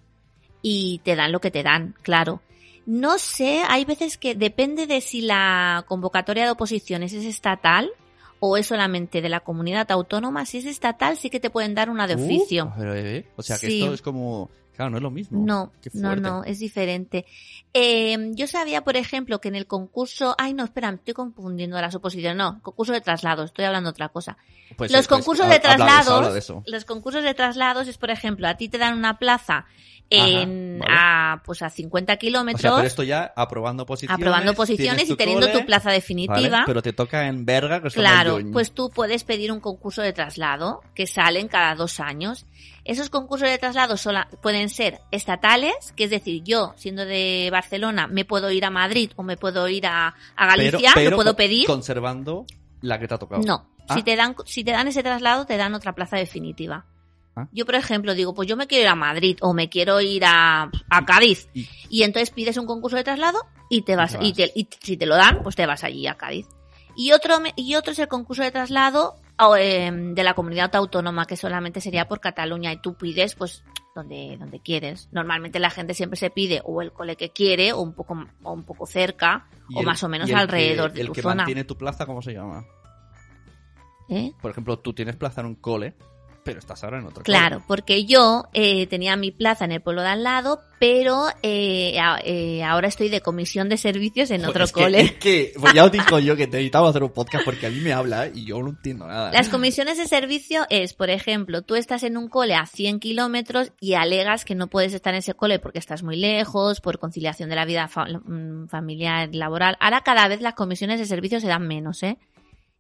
[0.64, 2.42] y te dan lo que te dan, claro.
[2.88, 7.92] No sé, hay veces que depende de si la convocatoria de oposiciones es estatal
[8.40, 10.48] o es solamente de la comunidad autónoma.
[10.48, 12.74] Si es estatal sí que te pueden dar una de Uh, oficio.
[12.76, 13.82] pero, eh, o sea que Sí.
[13.84, 15.46] esto es como Claro, no es lo mismo.
[15.46, 17.26] No, no, no, es diferente.
[17.74, 21.80] Eh, yo sabía, por ejemplo, que en el concurso, ay no, espera, me estoy confundiendo
[21.80, 24.38] las oposiciones, no, concurso de traslado, estoy hablando de otra cosa.
[24.78, 26.64] Pues, los pues, concursos de de eso, traslados, habla de eso.
[26.66, 29.66] los concursos de traslados es, por ejemplo, a ti te dan una plaza
[30.14, 30.94] Ajá, en, vale.
[30.94, 34.22] a, pues a 50 O kilómetros, sea, pero esto ya aprobando posiciones.
[34.22, 36.64] aprobando posiciones y teniendo cole, tu plaza vale, definitiva.
[36.66, 40.82] pero te toca en verga, que Claro, pues tú puedes pedir un concurso de traslado
[40.96, 42.46] que salen cada dos años.
[42.84, 48.08] Esos concursos de traslado sola- pueden ser estatales, que es decir, yo, siendo de Barcelona,
[48.08, 51.36] me puedo ir a Madrid o me puedo ir a, a Galicia, pero lo puedo
[51.36, 51.67] pedir.
[51.67, 52.46] Conservando
[52.82, 53.44] la que te ha tocado.
[53.44, 53.96] No, Ah.
[53.96, 56.86] si, te dan, si te dan ese traslado, te dan otra plaza definitiva.
[57.36, 57.48] Ah.
[57.52, 60.24] Yo, por ejemplo, digo, pues yo me quiero ir a Madrid o me quiero ir
[60.26, 61.50] a, a Cádiz.
[61.54, 63.39] Y- Y entonces pides un concurso de traslado
[63.70, 64.17] y te vas.
[64.17, 66.48] te Y, te- y si te lo dan, pues te vas allí a Cádiz.
[66.96, 69.15] Y otro, y otro es el concurso de traslado
[69.49, 72.71] de la comunidad autónoma, que solamente sería por Cataluña.
[72.73, 73.63] Y tú pides, pues,
[73.95, 75.10] donde, donde quieres.
[75.12, 78.54] Normalmente la gente siempre se pide o el cole que quiere, o un poco, o
[78.54, 81.21] un poco cerca, o el- más o menos el que- alrededor de el tu que
[81.21, 81.36] zona.
[81.36, 82.63] mantiene tu plaza, ¿cómo se llama?
[84.10, 84.34] ¿Eh?
[84.41, 85.95] Por ejemplo, tú tienes plaza en un cole,
[86.43, 90.01] pero estás ahora en otro Claro, porque yo eh, tenía mi plaza en el pueblo
[90.01, 94.63] de al lado, pero eh, a- eh, ahora estoy de comisión de servicios en otro
[94.63, 95.01] es que- cole.
[95.01, 97.80] es que, pues ya os digo yo que necesitaba hacer un podcast porque a mí
[97.80, 99.32] me habla y yo no entiendo nada.
[99.32, 103.71] Las comisiones de servicio es, por ejemplo, tú estás en un cole a 100 kilómetros
[103.80, 107.49] y alegas que no puedes estar en ese cole porque estás muy lejos, por conciliación
[107.49, 109.77] de la vida fa- mm, familiar laboral.
[109.80, 112.17] Ahora cada vez las comisiones de servicio se dan menos, ¿eh?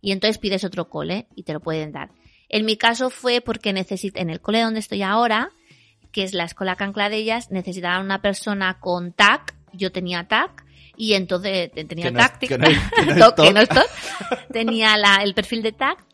[0.01, 2.09] Y entonces pides otro cole y te lo pueden dar.
[2.53, 5.51] En mi caso fue porque necesito, en el cole donde estoy ahora,
[6.11, 10.65] que es la escuela Cancladellas, necesitaban una persona con TAC, yo tenía TAC,
[10.97, 12.39] y entonces tenía TAC,
[14.51, 16.05] tenía el perfil de TAC,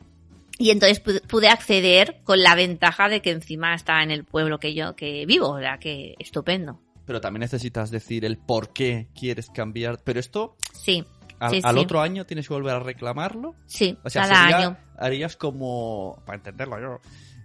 [0.59, 4.59] y entonces pude, pude acceder con la ventaja de que encima estaba en el pueblo
[4.59, 6.79] que yo que vivo, o sea que estupendo.
[7.07, 9.99] Pero también necesitas decir el por qué quieres cambiar.
[10.03, 11.03] Pero esto, Sí,
[11.39, 11.81] al, Sí, al sí.
[11.81, 13.55] otro año tienes que volver a reclamarlo.
[13.65, 14.77] sí, O sea, cada sería- año.
[14.97, 16.99] harías como, para entenderlo yo,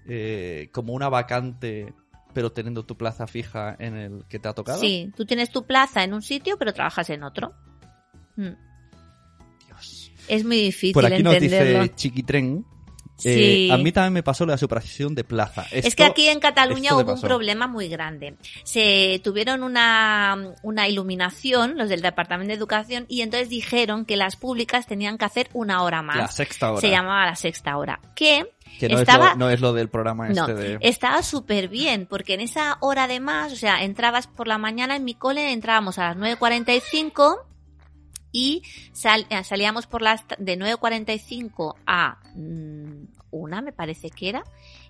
[0.08, 1.92] eh, como una vacante,
[2.34, 4.80] pero teniendo tu plaza fija en el que te ha tocado.
[4.80, 7.52] Sí, tú tienes tu plaza en un sitio, pero trabajas en otro.
[8.36, 8.48] Mm.
[9.66, 10.10] Dios.
[10.28, 11.82] Es muy difícil Por aquí nos entenderlo.
[11.82, 12.64] dice Chiquitren.
[13.22, 13.68] Sí.
[13.68, 15.66] eh, a mí también me pasó la superación de plaza.
[15.70, 18.34] Es que aquí en Cataluña hubo un problema muy grande.
[18.64, 24.36] Se tuvieron una, una iluminación, los del Departamento de Educación, y entonces dijeron que las
[24.36, 26.16] públicas tenían que hacer una hora más.
[26.16, 26.80] La sexta hora.
[26.80, 28.00] Se llamaba la sexta hora.
[28.14, 30.78] Que que no, estaba- es lo, no es lo del programa no, este de...
[30.80, 34.96] estaba súper bien, porque en esa hora de más, o sea, entrabas por la mañana
[34.96, 37.38] en mi cole, entrábamos a las 9.45
[38.32, 44.42] y sal- eh, salíamos por las de 9.45 a mm, una, me parece que era,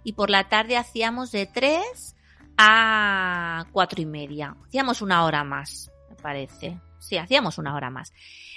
[0.04, 2.16] y por la tarde hacíamos de 3
[2.56, 4.56] a cuatro y media.
[4.66, 6.78] Hacíamos una hora más, me parece.
[6.98, 8.12] Sí, hacíamos una hora más.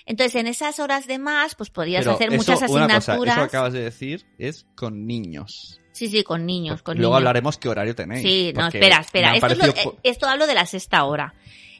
[0.06, 3.34] Entonces, en esas horas de más, pues podías Pero hacer eso, muchas una cosa, asignaturas.
[3.38, 5.82] eso que acabas de decir es con niños.
[5.94, 7.18] Sí, sí, con niños, con Luego niños.
[7.22, 8.22] hablaremos qué horario tenéis.
[8.22, 9.34] Sí, no, espera, espera.
[9.34, 11.34] Esto, es lo- parecido eh, esto hablo de la sexta hora.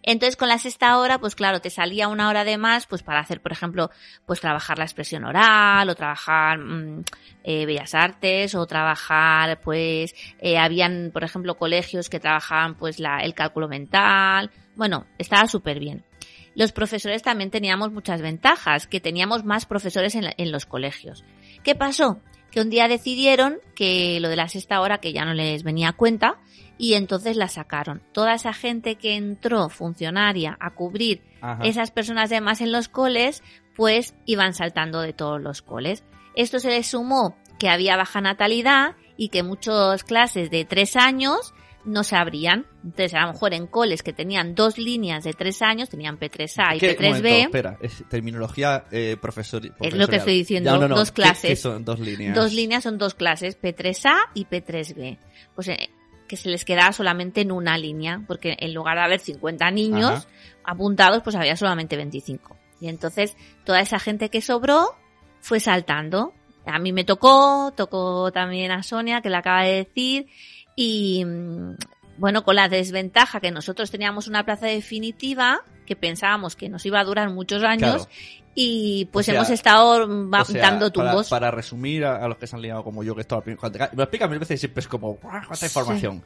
[0.08, 3.20] Entonces, con la sexta hora, pues claro, te salía una hora de más, pues para
[3.20, 3.90] hacer, por ejemplo,
[4.28, 7.04] pues trabajar la expresión oral, o trabajar mm,
[7.44, 13.18] eh, bellas artes, o trabajar, pues, eh, habían, por ejemplo, colegios que trabajaban, pues, la,
[13.22, 14.52] el cálculo mental.
[14.76, 16.06] Bueno, estaba súper bien.
[16.54, 21.26] Los profesores también teníamos muchas ventajas, que teníamos más profesores en, en los colegios.
[21.64, 22.20] ¿Qué pasó?
[22.52, 25.90] Que un día decidieron que lo de la sexta hora, que ya no les venía
[25.90, 26.40] a cuenta,
[26.78, 28.02] y entonces la sacaron.
[28.12, 31.64] Toda esa gente que entró funcionaria a cubrir Ajá.
[31.64, 33.44] esas personas de más en los coles,
[33.76, 36.04] pues iban saltando de todos los coles.
[36.36, 41.54] Esto se le sumó que había baja natalidad y que muchas clases de tres años
[41.86, 42.66] no se abrían.
[42.84, 46.76] Entonces, a lo mejor en coles que tenían dos líneas de tres años, tenían P3A
[46.76, 46.90] y ¿Qué?
[46.90, 47.16] Un P3B.
[47.16, 51.12] momento, espera, es terminología eh, profesor, Es lo que estoy diciendo, Ya, no, no, dos
[51.12, 51.50] ¿qué- clases.
[51.52, 52.36] qué son dos líneas?
[52.36, 55.18] Dos líneas son dos clases, P3A y P3B.
[55.54, 55.90] Pues eh,
[56.28, 60.12] que se les quedaba solamente en una línea, porque en lugar de haber 50 niños
[60.12, 60.28] Ajá.
[60.64, 62.58] apuntados, pues había solamente 25.
[62.82, 64.96] Y entonces toda esa gente que sobró
[65.42, 66.34] fue saltando.
[66.66, 70.28] A mí me tocó, tocó también a Sonia, que la acaba de decir,
[70.76, 71.76] y mm,
[72.18, 77.00] bueno, con la desventaja que nosotros teníamos una plaza definitiva, que pensábamos que nos iba
[77.00, 78.45] a durar muchos años, Claro.
[78.56, 81.30] Y pues O sea, hemos estado va- O sea, dando para- tumbos.
[81.30, 84.04] Para, resumir a, a los que se han liado como yo, que esto me lo
[84.04, 85.66] explica mil veces y siempre es como, ¡guau, cuánta Sí.
[85.66, 86.24] información!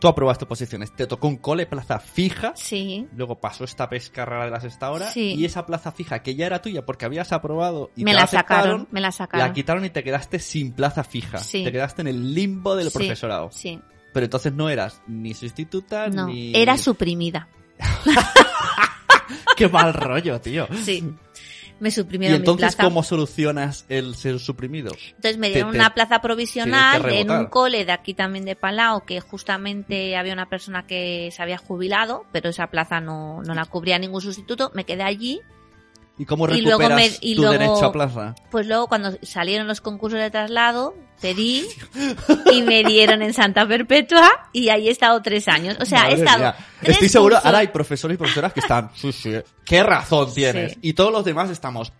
[0.00, 3.08] Tú aprobaste posiciones, te tocó un cole, plaza fija, Sí.
[3.16, 5.34] luego pasó esta pesca rara de las esta hora, Sí.
[5.34, 8.26] y esa plaza fija que ya era tuya porque habías aprobado y me te la
[8.28, 9.48] sacaron, me la sacaron.
[9.48, 11.38] la quitaron y te quedaste sin plaza fija.
[11.38, 11.64] Sí.
[11.64, 12.98] Te quedaste en el limbo del Sí.
[12.98, 13.50] profesorado.
[13.50, 13.80] Sí.
[14.12, 16.52] Pero entonces no eras ni sustituta No, ni...
[16.54, 17.48] era suprimida.
[19.56, 20.68] Qué mal rollo, tío.
[20.84, 21.04] Sí.
[21.80, 22.82] Me ¿Y suprimieron mi entonces plaza.
[22.88, 24.92] cómo solucionas el ser suprimido?
[25.08, 29.04] Entonces me dieron te- una plaza provisional en un cole de aquí también de Palau,
[29.04, 33.64] que justamente había una persona que se había jubilado, pero esa plaza no, no la
[33.64, 34.70] cubría ningún sustituto.
[34.74, 35.40] Me quedé allí.
[36.18, 38.34] ¿Y cómo Y luego recuperas me- y tu luego- derecho a plaza?
[38.50, 41.64] Pues luego cuando salieron los concursos de traslado, pedí
[42.52, 45.76] y me dieron en Santa Perpetua y ahí he estado tres años.
[45.80, 46.54] O sea, he estado...
[46.80, 47.46] tres Estoy seguro, cursos.
[47.46, 49.32] ahora hay profesores y profesoras que están, sí, sí,
[49.64, 50.72] qué razón tienes.
[50.72, 50.78] Sí.
[50.82, 51.92] Y todos los demás estamos,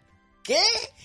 [0.43, 0.57] ¿qué?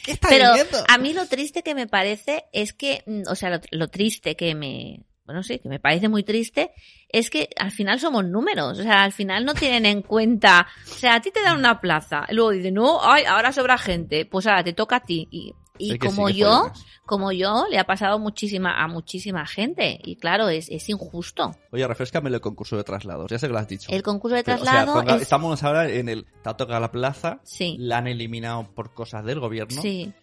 [0.04, 0.84] ¿Qué estás Pero diciendo?
[0.88, 4.36] a mí lo triste que me parece es que, mm, o sea, lo, lo triste
[4.36, 6.72] que me, bueno, sí, que me parece muy triste,
[7.10, 10.96] es que al final somos números, o sea, al final no tienen en cuenta, o
[10.96, 14.26] sea, a ti te dan una plaza, y luego dicen, no, ay, ahora sobra gente,
[14.26, 15.28] pues ahora te toca a ti.
[15.32, 16.72] Y, y como sí, yo,
[17.06, 21.56] como yo, le ha pasado muchísima, a muchísima gente, y claro, es, es injusto.
[21.72, 23.90] Oye, refrescame el concurso de traslados, ya sé que lo has dicho.
[23.92, 26.92] El concurso de Pero, o sea, es, Estamos ahora en el, te ha tocado la
[26.92, 30.14] plaza, sí, la han eliminado por cosas del gobierno sí.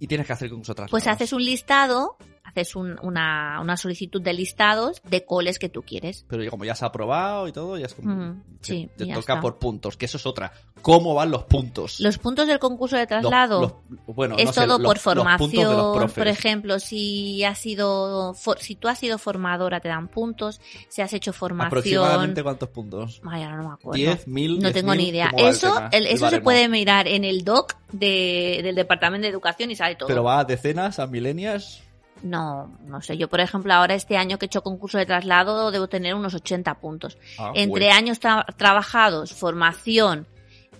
[0.00, 0.90] y tienes que hacer el concurso de traslados.
[0.90, 2.16] Pues haces un listado,
[2.60, 6.24] haces un- una, una solicitud de listados de coles que tú quieres.
[6.28, 8.14] Pero como ya se ha aprobado y todo, ya es como...
[8.14, 9.40] Mm, sí, te ya toca está.
[9.40, 10.52] por puntos, que eso es otra.
[10.82, 12.00] ¿Cómo van los puntos?
[12.00, 16.08] Los puntos del concurso de traslado los- bueno, es no todo por los formación.
[16.14, 20.60] Por ejemplo, si has sido, for- si tú has sido formadora te dan puntos.
[20.88, 23.20] Si has hecho formación, ¿Aproximadamente cuántos puntos?
[23.28, 24.00] ay, ahora no me acuerdo.
[24.02, 24.58] ¿10, mil?
[24.60, 25.32] no tengo ni idea.
[25.36, 29.76] Eso, el- eso se puede mirar en el doc de- del Departamento de Educación y
[29.76, 30.08] sale todo.
[30.08, 31.82] ¿Pero va a decenas, a milenias?
[32.28, 33.16] No, no sé.
[33.16, 36.34] Yo, por ejemplo, ahora este año que he hecho concurso de traslado debo tener unos
[36.34, 37.18] 80 puntos.
[37.38, 37.94] Ah, Entre bueno.
[37.96, 40.26] años tra- trabajados, formación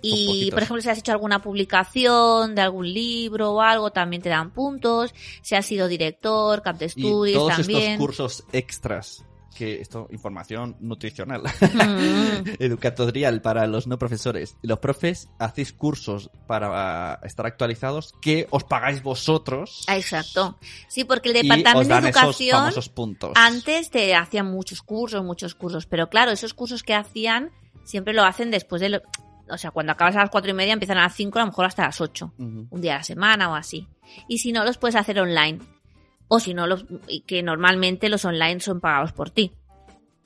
[0.03, 4.29] y, por ejemplo, si has hecho alguna publicación de algún libro o algo, también te
[4.29, 5.15] dan puntos.
[5.43, 7.83] Si has sido director, cap de Y estudios todos también.
[7.93, 9.25] estos cursos extras,
[9.57, 14.57] que esto, información nutricional, Mm, educatorial para los no profesores.
[14.63, 19.85] Los profes hacéis cursos para estar actualizados que os pagáis vosotros.
[19.89, 20.59] exacto.
[20.89, 23.33] Sí, porque el Departamento de Educación puntos.
[23.35, 25.87] antes te hacían muchos cursos, muchos cursos.
[25.87, 27.51] Pero claro, esos cursos que hacían
[27.85, 29.03] siempre lo hacen después de lo...
[29.49, 31.47] O sea, cuando acabas a las cuatro y media empiezan a las cinco, a lo
[31.47, 32.33] mejor hasta las ocho.
[32.39, 33.87] Un día a la semana o así.
[34.29, 35.61] Y si no, los puedes hacer online.
[36.29, 39.53] O si no, los, y que normalmente los online son pagados por ti.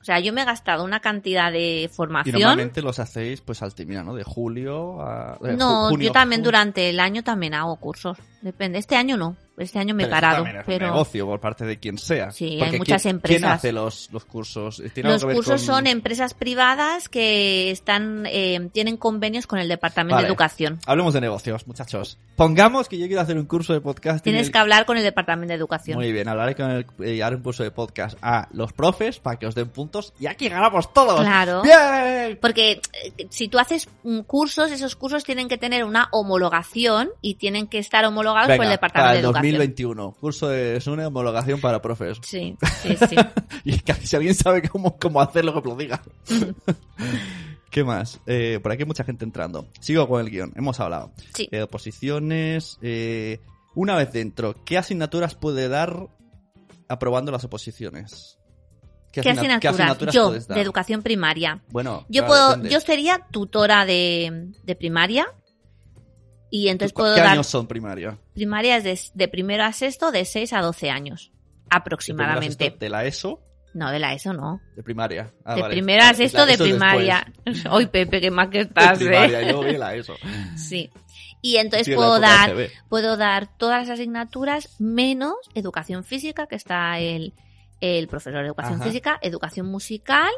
[0.01, 2.41] O sea, yo me he gastado una cantidad de Y formación.
[2.41, 4.15] normalmente los hacéis pues al terminar, ¿no?
[4.15, 5.37] De julio a...
[5.43, 8.17] de no, junio, yo también durante el año también hago cursos.
[8.41, 8.79] Depende.
[8.79, 9.37] Este año no.
[9.62, 10.46] Este año me he Pero parado.
[10.46, 12.31] es un negocio por parte de quien sea.
[12.31, 13.40] Sí, Porque hay muchas ¿quién- empresas.
[13.40, 14.83] ¿Quién hace los, los cursos?
[14.94, 19.68] ¿Tiene algo los cursos con- son empresas privadas que están eh, tienen convenios con el
[19.68, 20.27] Departamento Vale.
[20.27, 20.79] de Educación.
[20.87, 22.18] Hablemos de negocios, muchachos.
[22.37, 24.25] Pongamos que yo quiero hacer un curso de podcast.
[24.25, 25.99] Tienes que hablar con el Departamento de Educación.
[25.99, 29.38] Muy bien, hablaré con el eh, haré un curso de podcast a los profes para
[29.38, 31.20] que os den puntos y aquí ganamos todos.
[31.20, 31.62] Claro.
[31.62, 32.38] ¡Bien!
[32.40, 37.35] Porque eh, si tú haces mm, cursos, esos cursos tienen que tener una homologación y
[37.35, 39.50] tienen que estar homologados por el Venga, Departamento de Educación.
[39.59, 40.13] 2021.
[40.21, 42.19] Curso de SUNE, homologación para profes.
[42.23, 43.17] Sí, sí, sí.
[43.65, 46.03] y casi si alguien sabe cómo, cómo hacerlo, que lo diga.
[47.71, 48.21] ¿Qué más?
[48.27, 49.69] Eh, por aquí hay mucha gente entrando.
[49.81, 50.53] Sigo con el guion.
[50.57, 51.13] Hemos hablado.
[51.35, 51.49] Sí.
[51.53, 52.79] Eh, oposiciones.
[52.83, 53.39] eh,
[53.77, 56.09] una vez dentro, ¿qué asignaturas puede dar
[56.89, 58.37] aprobando las oposiciones?
[59.13, 60.15] ¿Qué, asigna- asignaturas?
[60.15, 60.57] Yo, puedes dar?
[60.57, 61.63] de educación primaria.
[61.71, 62.71] Bueno, Yo claro, puedo, depende.
[62.71, 65.27] yo sería tutora de, de primaria.
[66.51, 68.19] Y entonces ¿Qué puedo dar años son primaria?
[68.35, 71.31] primarias de, de primero a sexto de 6 a 12 años.
[71.71, 72.65] Aproximadamente.
[72.65, 73.41] De primero a sexto, ¿De la ESO?
[73.73, 74.61] No, de la ESO no.
[74.75, 75.33] De primaria.
[75.45, 75.75] Ah, de vale.
[75.75, 77.33] primero a sexto de es primaria.
[77.71, 79.09] Hoy, Pepe, que más que estás, De ¿eh?
[79.09, 80.15] primaria, yo vi la ESO.
[80.57, 80.91] Sí.
[81.41, 82.53] Y entonces Sí, puedo dar,
[82.89, 87.33] puedo dar todas las asignaturas menos educación física, que está el,
[87.81, 88.85] el profesor de educación Ajá.
[88.85, 90.31] física, educación musical.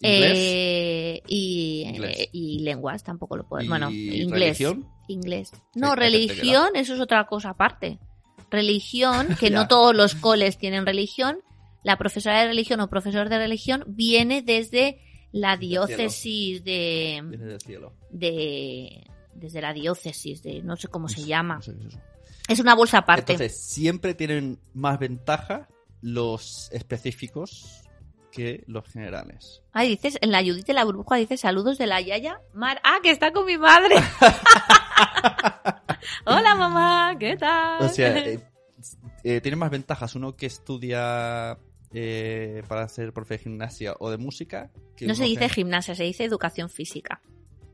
[0.00, 2.18] Eh, y, Inglés.
[2.20, 3.64] eh, y lenguas tampoco lo puedo.
[3.64, 4.58] ¿Y Bueno, inglés.
[4.58, 4.88] religión?
[5.08, 5.52] Inglés.
[5.74, 7.98] No, religión, eso es otra cosa aparte.
[8.50, 11.38] Religión, que no todos los coles tienen religión.
[11.82, 15.00] La profesora de religión o profesor de religión viene desde
[15.32, 17.92] la diócesis de, Viene del cielo.
[18.10, 21.60] de desde la diócesis de no sé cómo se llama
[22.48, 25.68] es una bolsa aparte Entonces, siempre tienen más ventaja
[26.00, 27.82] los específicos
[28.32, 29.62] que los generales.
[29.72, 32.98] ay dices en la Judith de la burbuja dice saludos de la Yaya Mar ah
[33.02, 33.96] que está con mi madre
[36.26, 38.40] hola mamá qué tal O sea, eh,
[39.24, 41.58] eh, tiene más ventajas uno que estudia
[41.92, 44.70] eh, para ser profe de gimnasia o de música.
[44.96, 47.20] Que no se dice que- gimnasia se dice educación física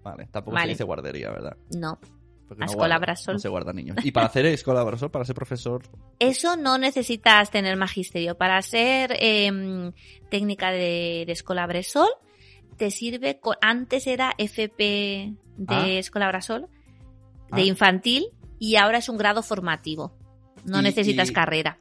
[0.02, 0.66] Vale, tampoco Vale.
[0.66, 1.56] se dice guardería, ¿verdad?
[1.76, 1.98] no
[2.48, 3.34] Porque A no guarda- Brasol.
[3.34, 3.96] No se guarda niños.
[4.04, 5.82] Y para hacer escuela Brasol, para ser profesor,
[6.18, 8.36] Eso no necesitas tener magisterio.
[8.36, 9.92] Para ser em,
[10.30, 12.08] técnica de, de escuela Bresol,
[12.76, 13.38] te sirve.
[13.40, 16.28] co- antes era FP de Ah.
[16.28, 16.68] Brasol,
[17.50, 17.64] de Ah.
[17.64, 18.26] infantil,
[18.58, 20.16] y ahora es un grado formativo.
[20.64, 21.78] No Y- necesitas y- carrera.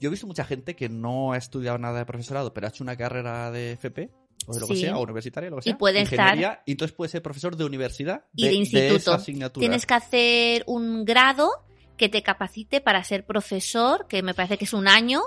[0.00, 2.82] Yo he visto mucha gente que no ha estudiado nada de profesorado, pero ha hecho
[2.84, 4.10] una carrera de FP,
[4.46, 4.80] o de lo que Sí.
[4.82, 5.78] sea, o universitaria, lo que Y sea.
[5.78, 8.94] puede ingeniería, estar- Y entonces puede ser profesor de universidad Y de instituto.
[8.96, 9.60] esa asignatura.
[9.60, 11.50] Tienes que hacer un grado
[11.96, 15.20] que te capacite para ser profesor, que me parece que es un año.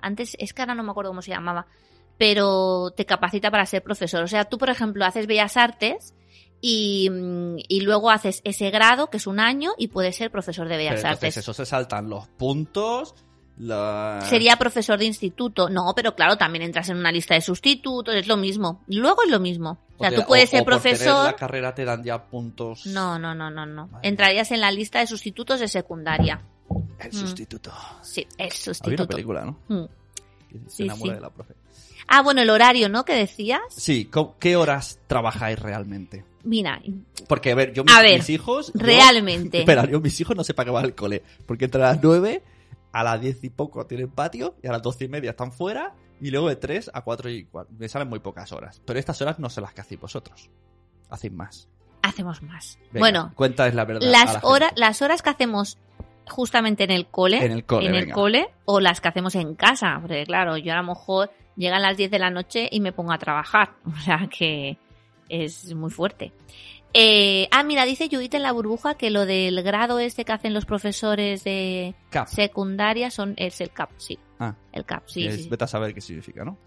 [0.00, 1.66] Antes, es que ahora no me acuerdo cómo se llamaba,
[2.18, 4.22] pero te capacita para ser profesor.
[4.24, 6.14] O sea, tú, por ejemplo, haces Bellas Artes
[6.60, 7.08] y,
[7.68, 10.78] y luego haces ese grado, que es un año, y puedes ser profesor de Pero
[10.78, 11.36] Bellas entonces Artes.
[11.38, 13.14] eso se saltan los puntos,
[13.58, 14.20] la...
[14.28, 15.68] Sería profesor de instituto.
[15.68, 18.82] No, pero claro, también entras en una lista de sustitutos, es lo mismo.
[18.88, 19.78] Luego es lo mismo.
[19.98, 21.26] O sea, tú puedes o- ser por profesor.
[21.26, 22.86] la carrera te dan ya puntos.
[22.86, 23.86] No, no, no, no, no.
[23.88, 26.40] Madre Entrarías en la lista de sustitutos de secundaria.
[26.98, 27.12] El Mm.
[27.12, 27.72] sustituto.
[28.02, 29.06] Sí, el Había una sustituto.
[29.08, 29.58] película, ¿no?
[29.68, 29.84] Mm.
[30.66, 31.14] Se Sí, enamora sí.
[31.16, 31.54] de la profe.
[32.08, 33.04] Ah, bueno, el horario, ¿no?
[33.04, 33.60] Que decías.
[33.70, 36.24] Sí, ¿co- ¿qué horas trabajáis realmente?
[36.44, 36.80] Mira,
[37.28, 38.72] Porque, a ver, yo mis, A ver, mis hijos...
[38.74, 39.58] yo- realmente.
[39.60, 41.22] Espera, yo mis hijos no sé para qué van al cole.
[41.46, 42.42] Porque entre las 9,
[42.92, 45.94] a las 10 y poco tienen patio, y a las 12 y media están fuera,
[46.20, 47.74] y luego de 3 a 4 y 4.
[47.78, 48.80] Me salen muy pocas horas.
[48.84, 50.50] Pero estas horas no son las que hacéis vosotros.
[51.10, 51.68] Hacéis más.
[52.02, 52.78] hacemos más.
[52.92, 54.08] Venga, bueno, cuéntales la verdad.
[54.08, 55.78] a la las horas, las horas que hacemos
[56.28, 59.54] justamente en el cole, En el cole, en el cole, o las que hacemos en
[59.54, 62.92] casa, porque claro, yo a lo mejor llegan las 10 de la noche y me
[62.92, 64.78] pongo a trabajar, o sea que
[65.28, 66.32] es muy fuerte.
[66.94, 70.52] Eh, ah, mira, dice Judith en la burbuja que lo del grado este que hacen
[70.52, 72.28] los profesores de Cap.
[72.28, 74.18] secundaria son es el CAP, sí.
[74.38, 74.54] Ah.
[74.72, 75.48] El CAP, sí, Es- sí.
[75.48, 76.58] Vete a saber qué significa, ¿no?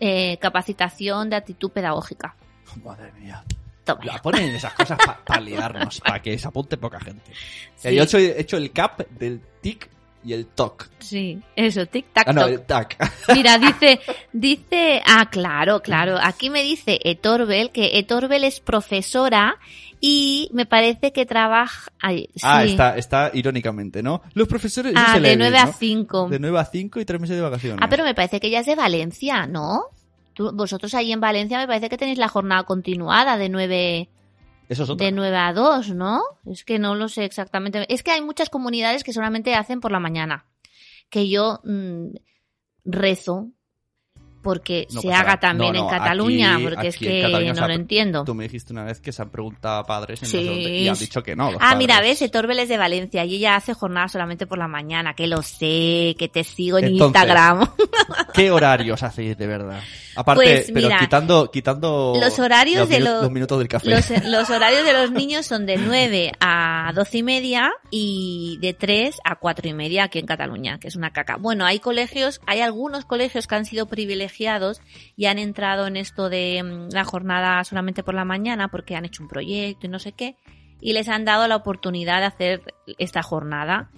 [0.00, 2.36] Eh, capacitación de actitud pedagógica.
[2.82, 3.44] Madre mía.
[3.84, 4.02] Toma.
[4.04, 7.30] La ponen esas cosas para liarnos, para que se apunte poca gente.
[7.76, 9.90] Sí, Yo he hecho, he hecho el cap del tic
[10.24, 10.88] y el toc.
[10.98, 12.50] sí, eso, tic tac Ah, no, toc.
[12.50, 13.12] el tac.
[13.34, 14.00] Mira, dice,
[14.32, 16.16] dice, ah, claro, claro.
[16.22, 19.58] Aquí me dice Etorbel que Etorbel es profesora
[20.00, 21.90] y me parece que trabaja.
[22.00, 22.40] ay, sí.
[22.42, 24.22] Ah, está, está irónicamente, ¿no?
[24.34, 24.92] Los profesores.
[24.92, 25.72] eso Ah, de bien, 9 a ¿no?
[25.72, 26.28] 5.
[26.28, 27.78] De 9 a 5 y 3 meses de vacaciones.
[27.82, 29.84] Ah, pero me parece que ella es de Valencia, ¿no?
[30.34, 34.08] Tú- vosotros ahí en Valencia me parece que tenéis la jornada continuada de 9,
[34.68, 36.22] Es de 9 a 2, ¿no?
[36.46, 37.84] Es que no lo sé exactamente.
[37.92, 40.46] Es que hay muchas comunidades que solamente hacen por la mañana.
[41.10, 42.14] Que yo mm,
[42.84, 43.50] rezo
[44.44, 47.52] porque No se haga también No, no, en Cataluña, aquí- porque es aquí que Cataluña
[47.54, 48.22] no lo entiendo.
[48.24, 50.38] Tú me dijiste una vez que se han preguntado a padres en Sí.
[50.38, 51.50] y han dicho que no.
[51.50, 54.68] los Ah, mira, ves, Etorbel es de Valencia y ella hace jornada solamente por la
[54.68, 57.66] mañana, que lo sé, que te sigo en Entonces, Instagram.
[58.34, 59.80] ¿Qué horarios hacéis de verdad?
[60.16, 63.90] Aparte, Pues, pero quitando, quitando los horarios los de los- los minutos del café.
[63.90, 68.74] Los, los horarios de los niños son de 9 a 12 y media y de
[68.74, 71.36] 3 a 4 y media aquí en Cataluña, que es una caca.
[71.36, 74.33] Bueno, hay colegios, hay algunos colegios que han sido privilegiados
[75.16, 79.04] y han entrado en esto de mm, la jornada solamente por la mañana porque han
[79.04, 80.36] hecho un proyecto y no sé qué,
[80.80, 82.62] y les han dado la oportunidad de hacer
[82.98, 83.90] esta jornada.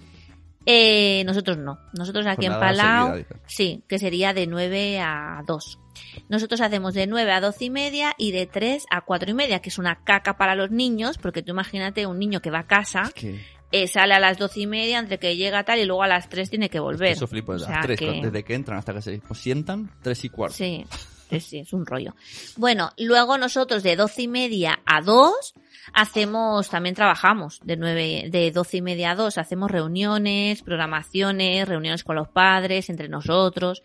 [0.69, 1.79] Eh, nosotros no.
[1.93, 5.79] Nosotros aquí en Palau, sí, que sería de 9 a 2.
[6.27, 9.59] Nosotros hacemos de 9 a 12 y media y de 3 a 4 y media,
[9.59, 12.67] que es una caca para los niños, porque tú imagínate un niño que va a
[12.67, 13.39] casa, Es que
[13.71, 16.29] eh, sale a las 12 y media, entre que llega tal y luego a las
[16.29, 17.11] 3 tiene que volver.
[17.11, 20.23] eso flipo O sea tres, que- desde que entran hasta que se pues, sientan, tres
[20.23, 20.55] y cuarto.
[20.55, 20.85] Sí,
[21.29, 22.15] sí, sí, es un rollo.
[22.55, 25.53] Bueno, luego nosotros de 12 y media a 2
[25.93, 32.03] hacemos, también trabajamos de 9, de 12 y media a 2, hacemos reuniones, programaciones, reuniones
[32.03, 33.83] con los padres, entre nosotros.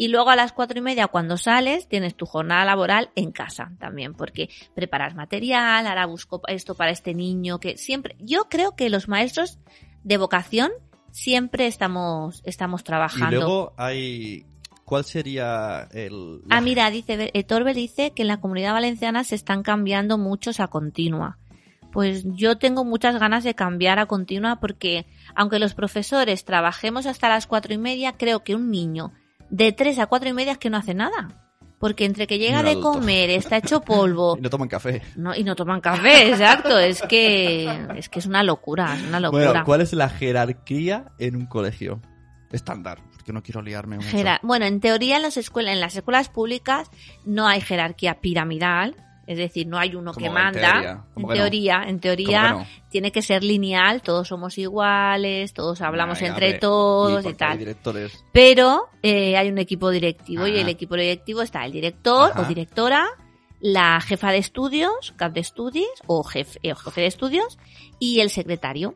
[0.00, 3.72] Y luego a las cuatro y media, cuando sales, tienes tu jornada laboral en casa
[3.78, 8.88] también, porque preparas material, ahora busco esto para este niño, que siempre, yo creo que
[8.88, 9.58] los maestros
[10.02, 10.70] de vocación
[11.10, 13.36] siempre estamos, estamos Y trabajando.
[13.36, 14.46] luego hay...
[14.86, 16.40] ¿Cuál sería el...?
[16.48, 20.60] Ah, mira, dice, eh, Torbe dice que en la comunidad valenciana se están cambiando muchos
[20.60, 21.36] a continua.
[21.92, 27.28] Pues yo tengo muchas ganas de cambiar a continua porque aunque los profesores trabajemos hasta
[27.28, 29.12] las cuatro y media, creo que un niño
[29.50, 31.28] de tres a cuatro y media es que no hace nada.
[31.78, 35.00] Porque entre que llega de comer, está hecho polvo Y no toman café.
[35.16, 36.78] no, y no toman café, exacto.
[36.78, 37.64] Es que
[37.96, 39.46] es que es una locura, es una locura.
[39.46, 42.00] Bueno, ¿cuál es la jerarquía en un colegio?
[42.52, 44.16] Estándar, porque no quiero liarme mucho.
[44.42, 46.90] Bueno, en teoría en las escuelas, en las escuelas públicas
[47.24, 48.96] no hay jerarquía piramidal,
[49.26, 50.72] es decir, no hay uno ¿Cómo que en manda.
[50.72, 51.04] teoría?
[51.16, 52.66] En teoría, en ¿Cómo teoría no?
[52.90, 57.58] tiene que ser lineal, todos somos iguales, todos hablamos entre todos y, tal.
[57.58, 58.24] directores.
[58.32, 62.40] Pero eh, hay un equipo directivo y el equipo directivo está el director Ajá.
[62.40, 63.08] o directora
[63.60, 67.58] la jefa de estudios, cap de estudios o jefe, eh, jefe de estudios
[67.98, 68.94] y el secretario,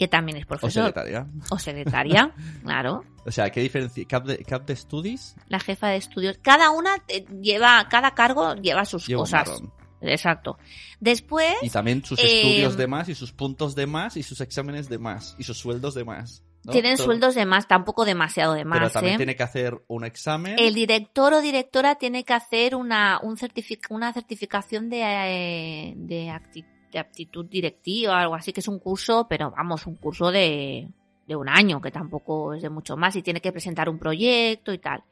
[0.00, 0.86] que también es O profesor.
[0.86, 1.26] secretaria.
[1.50, 2.32] O secretaria,
[2.64, 3.04] claro.
[3.26, 4.02] O sea, ¿qué diferencia?
[4.08, 5.36] ¿Cap de, cap de studies?
[5.48, 6.38] La jefa de estudios.
[6.40, 9.62] Cada una eh, lleva, cada cargo lleva sus Lleva cosas.
[10.00, 10.56] Exacto.
[11.00, 14.40] Después, Y también sus Eh, estudios de más, y sus puntos de más, y sus
[14.40, 16.42] exámenes de más, y sus sueldos de más.
[16.64, 16.72] ¿no?
[16.72, 19.16] tienen Todo- sueldos de más, tampoco demasiado de Pero más, también ¿eh?
[19.18, 20.56] tiene que hacer un examen.
[20.58, 26.26] El director o directora tiene que hacer una, un certific- una certificación de, eh, de,
[26.28, 30.88] acti- de aptitud directiva algo así, que es un curso, pero vamos, un curso de,
[31.26, 34.72] de un año, que tampoco es de mucho más, y tiene que presentar un proyecto
[34.72, 35.02] y tal.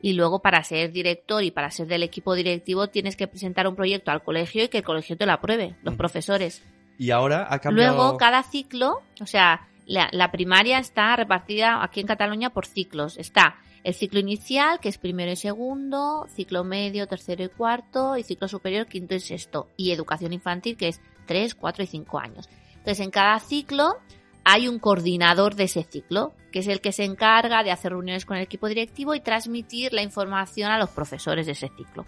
[0.00, 3.74] Y luego para ser director y para ser del equipo directivo tienes que presentar un
[3.74, 5.98] proyecto al colegio y que el colegio te lo apruebe, los Ujú.
[5.98, 6.64] profesores.
[6.98, 7.96] Y ahora ha cambiado...
[7.96, 13.18] Luego, cada ciclo, o sea, la, la primaria está repartida aquí en Cataluña por ciclos.
[13.18, 18.22] Está el ciclo inicial, que es primero y segundo, ciclo medio, tercero y cuarto, y
[18.22, 19.68] ciclo superior, quinto y sexto.
[19.76, 22.48] Y educación infantil, que es tres, cuatro y cinco años.
[22.78, 23.98] Entonces, en cada ciclo
[24.44, 28.24] hay un coordinador de ese ciclo, que es el que se encarga de hacer reuniones
[28.24, 32.06] con el equipo directivo y transmitir la información a los profesores de ese ciclo.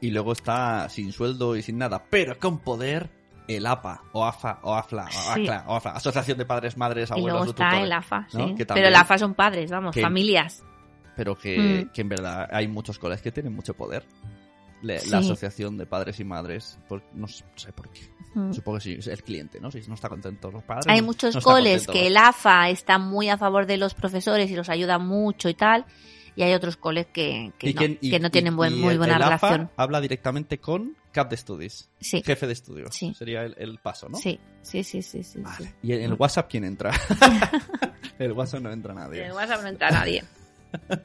[0.00, 3.08] Y luego está sin sueldo y sin nada, pero con poder
[3.48, 5.40] el APA, o AFA, o AFLA, o Sí.
[5.42, 7.84] ACLA, o AFLA, Asociación de Padres, Madres, y Abuelos, luego está Tutores.
[7.86, 8.54] el AFA, sí.
[8.68, 10.62] Pero el AFA son padres, vamos, que- familias.
[11.16, 11.92] Pero que, Mm.
[11.92, 14.04] que en verdad hay muchos coles que tienen mucho poder.
[15.00, 15.10] Sí.
[15.10, 18.00] La Asociación de Padres y Madres, por- no sé por qué.
[18.34, 18.52] Mm.
[18.52, 19.70] Supongo que sí, es el cliente, ¿no?
[19.70, 20.86] Si no está contento los padres.
[20.88, 24.56] Hay muchos no coles que el AFA está muy a favor de los profesores y
[24.56, 25.84] los ayuda mucho y tal,
[26.36, 28.74] y hay otros coles que, que, ¿Y no, quién- y- que no y- tienen buen-
[28.74, 29.70] y muy el- buena el AFA relación.
[29.76, 32.92] habla directamente con Cap de Studies, Sí, jefe de estudios.
[32.94, 33.14] Sí.
[33.14, 34.18] Sería el, el paso, ¿no?
[34.18, 35.38] sí, sí, sí, sí, sí.
[35.38, 35.72] Vale.
[35.80, 36.90] ¿Y en el WhatsApp quién entra?
[38.18, 39.20] el WhatsApp no entra nadie.
[39.20, 40.24] En el WhatsApp no entra nadie.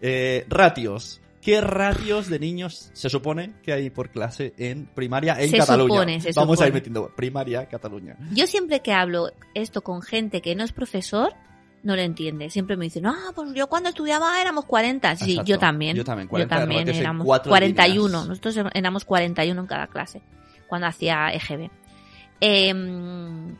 [0.00, 1.20] Eh, ratios.
[1.42, 5.94] ¿Qué ratios de niños se supone que hay por clase en primaria en Se Cataluña?
[5.94, 8.16] supone, se Vamos a ir metiendo primaria, Cataluña.
[8.32, 11.34] Yo siempre que hablo esto con gente que no es profesor,
[11.82, 12.48] no lo entiende.
[12.48, 15.16] Siempre me dicen, ah, pues yo cuando estudiaba éramos 40.
[15.16, 15.48] Sí, Exacto.
[15.48, 15.96] yo también.
[15.96, 18.06] Yo también, 40, también normalmente es en éramos cuatro 41.
[18.06, 18.28] líneas.
[18.28, 20.22] Nosotros éramos 41 en cada clase
[20.68, 21.70] cuando hacía EGB.
[22.40, 23.56] Em,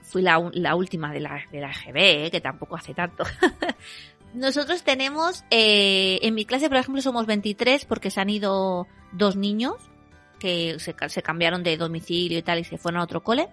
[0.00, 3.24] fui la, la última de la, de la EGB, eh, que tampoco hace tanto.
[4.36, 9.34] Nosotros tenemos, eh, en mi clase, por ejemplo, somos 23 porque se han ido dos
[9.34, 9.76] niños
[10.38, 13.48] que se, se cambiaron de domicilio y tal y se fueron a otro cole.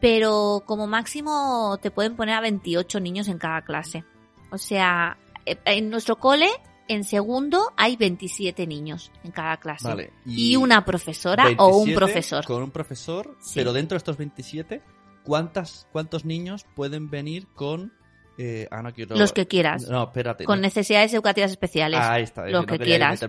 [0.00, 4.04] Pero como máximo te pueden poner a 28 niños en cada clase.
[4.52, 6.48] O sea, eh, en nuestro cole,
[6.86, 9.88] en segundo, hay 27 niños en cada clase.
[9.88, 10.12] Vale.
[10.24, 12.44] Y, una profesora o un 27 profesor.
[12.44, 13.54] Con un profesor, Sí.
[13.56, 14.80] pero dentro de estos 27,
[15.24, 17.92] ¿cuántas, ¿cuántos niños pueden venir con...
[18.38, 19.16] eh, ah, no quiero...
[19.16, 19.88] Los que quieras.
[19.88, 20.44] No, espérate.
[20.44, 20.62] Con no.
[20.62, 22.00] necesidades educativas especiales.
[22.00, 22.46] Ah, ahí está.
[22.46, 23.20] es los que quieras.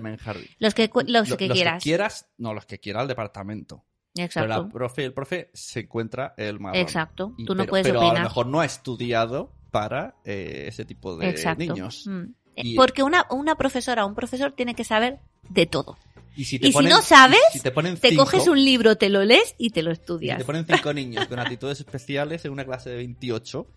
[0.60, 1.84] Los que, los Lo- que los quieras.
[1.84, 3.84] que quieras, no, los que quiera el departamento.
[4.14, 4.48] Pero Exacto.
[4.50, 6.80] la profe, el profe se encuentra el marrón.
[6.82, 7.34] Exacto.
[7.46, 11.16] Tú no pero, puedes pero a lo mejor no ha estudiado para eh, ese tipo
[11.18, 11.64] de Exacto.
[11.64, 12.06] niños.
[12.08, 12.22] Mm.
[12.56, 15.98] Eh, Y- Porque una, una profesora o un profesor tiene que saber de todo.
[16.36, 19.24] Y si, Y si no sabes, si te ponen Te coges un libro, te lo
[19.26, 20.38] lees y te lo si estudias.
[20.38, 23.68] te ponen cinco niños con actitudes especiales en una clase de 28,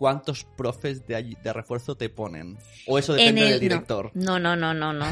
[0.00, 2.56] ¿cuántos profes de, refuerzo te ponen?
[2.86, 4.10] O eso depende En el- del director.
[4.14, 5.04] No, no, no, no, no.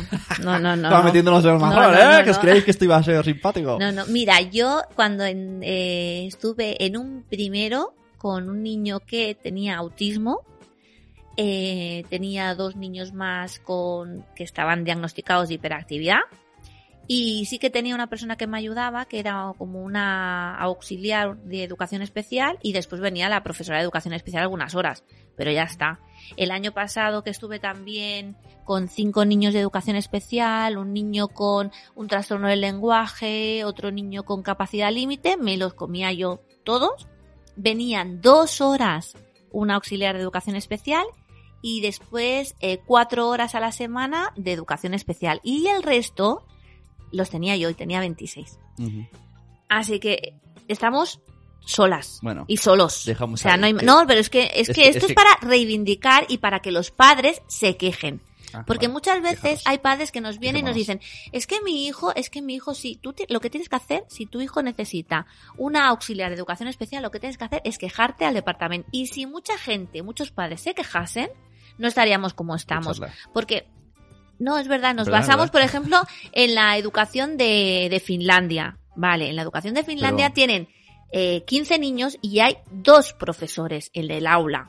[0.43, 0.89] No, no, no.
[0.89, 1.05] Estaba no.
[1.05, 2.19] metiéndonos en el No, marrón, no, ¿eh?
[2.19, 3.77] no, que os creéis que esto iba a ser simpático.
[3.79, 4.07] No, no.
[4.07, 10.41] Mira, yo cuando en- eh, estuve en un primero con un niño que tenía autismo,
[11.37, 16.21] eh, tenía dos niños más con que estaban diagnosticados de hiperactividad
[17.11, 21.65] y sí que tenía una persona que me ayudaba, que era como una auxiliar de
[21.65, 25.05] educación especial y después venía la profesora de educación especial algunas horas,
[25.35, 26.01] pero ya está.
[26.37, 31.73] El año pasado que estuve también con cinco niños de educación especial, un niño con
[31.95, 37.09] un trastorno del lenguaje, otro niño con capacidad límite, me los comía yo todos.
[37.57, 39.17] Venían dos horas
[39.51, 41.07] un auxiliar de educación especial
[41.63, 45.41] y después eh, cuatro horas a la semana de educación especial.
[45.43, 46.45] Y el resto
[47.13, 48.59] los tenía yo y tenía 26.
[48.79, 49.07] Ujú.
[49.69, 50.35] Así que
[50.69, 51.21] estamos
[51.61, 53.05] solas Bueno, y solos.
[53.05, 54.99] dejamos o sea, no, hay- que- no, pero es que, es es que que- esto
[54.99, 58.23] es es, que- para reivindicar y para que los padres se quejen.
[58.55, 58.95] Ah, Porque vale.
[58.95, 61.03] muchas veces hay padres que nos vienen y nos dicen,
[61.33, 64.05] es que mi hijo, es que mi hijo, si tú lo que tienes que hacer,
[64.09, 65.27] si tu hijo necesita
[65.59, 68.89] una auxiliar de educación especial, lo que tienes que hacer es quejarte al departamento.
[68.91, 71.29] Y si mucha gente, muchos padres se quejasen,
[71.77, 73.03] no estaríamos como estamos.
[73.35, 73.69] Porque,
[74.39, 75.53] no, es verdad, nos ¿Verdad, basamos, verdad?
[75.53, 76.01] por ejemplo,
[76.33, 78.79] en la educación de, de Finlandia.
[78.97, 80.69] Vale, en la educación de Finlandia Pero- tienen
[81.13, 84.69] eh, 15 niños y hay dos profesores, el del aula.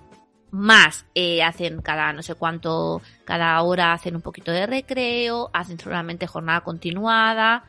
[0.52, 5.80] más eh, hacen cada no sé cuánto, cada hora hacen un poquito de recreo, hacen
[5.80, 7.66] solamente jornada continuada,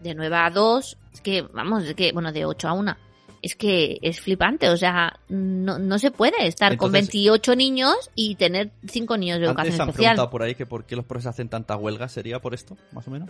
[0.00, 2.96] de 9 a 2, es que, vamos, es que, bueno, de 8 a 1.
[3.44, 7.94] Es que es flipante, o sea, no, no se puede estar con Entonces- 28 niños
[8.14, 10.10] y tener 5 niños de Antes educación han especial.
[10.14, 13.06] preguntado por ahí que por qué los profesores hacen tanta huelga, ¿sería por esto, más
[13.06, 13.28] o menos?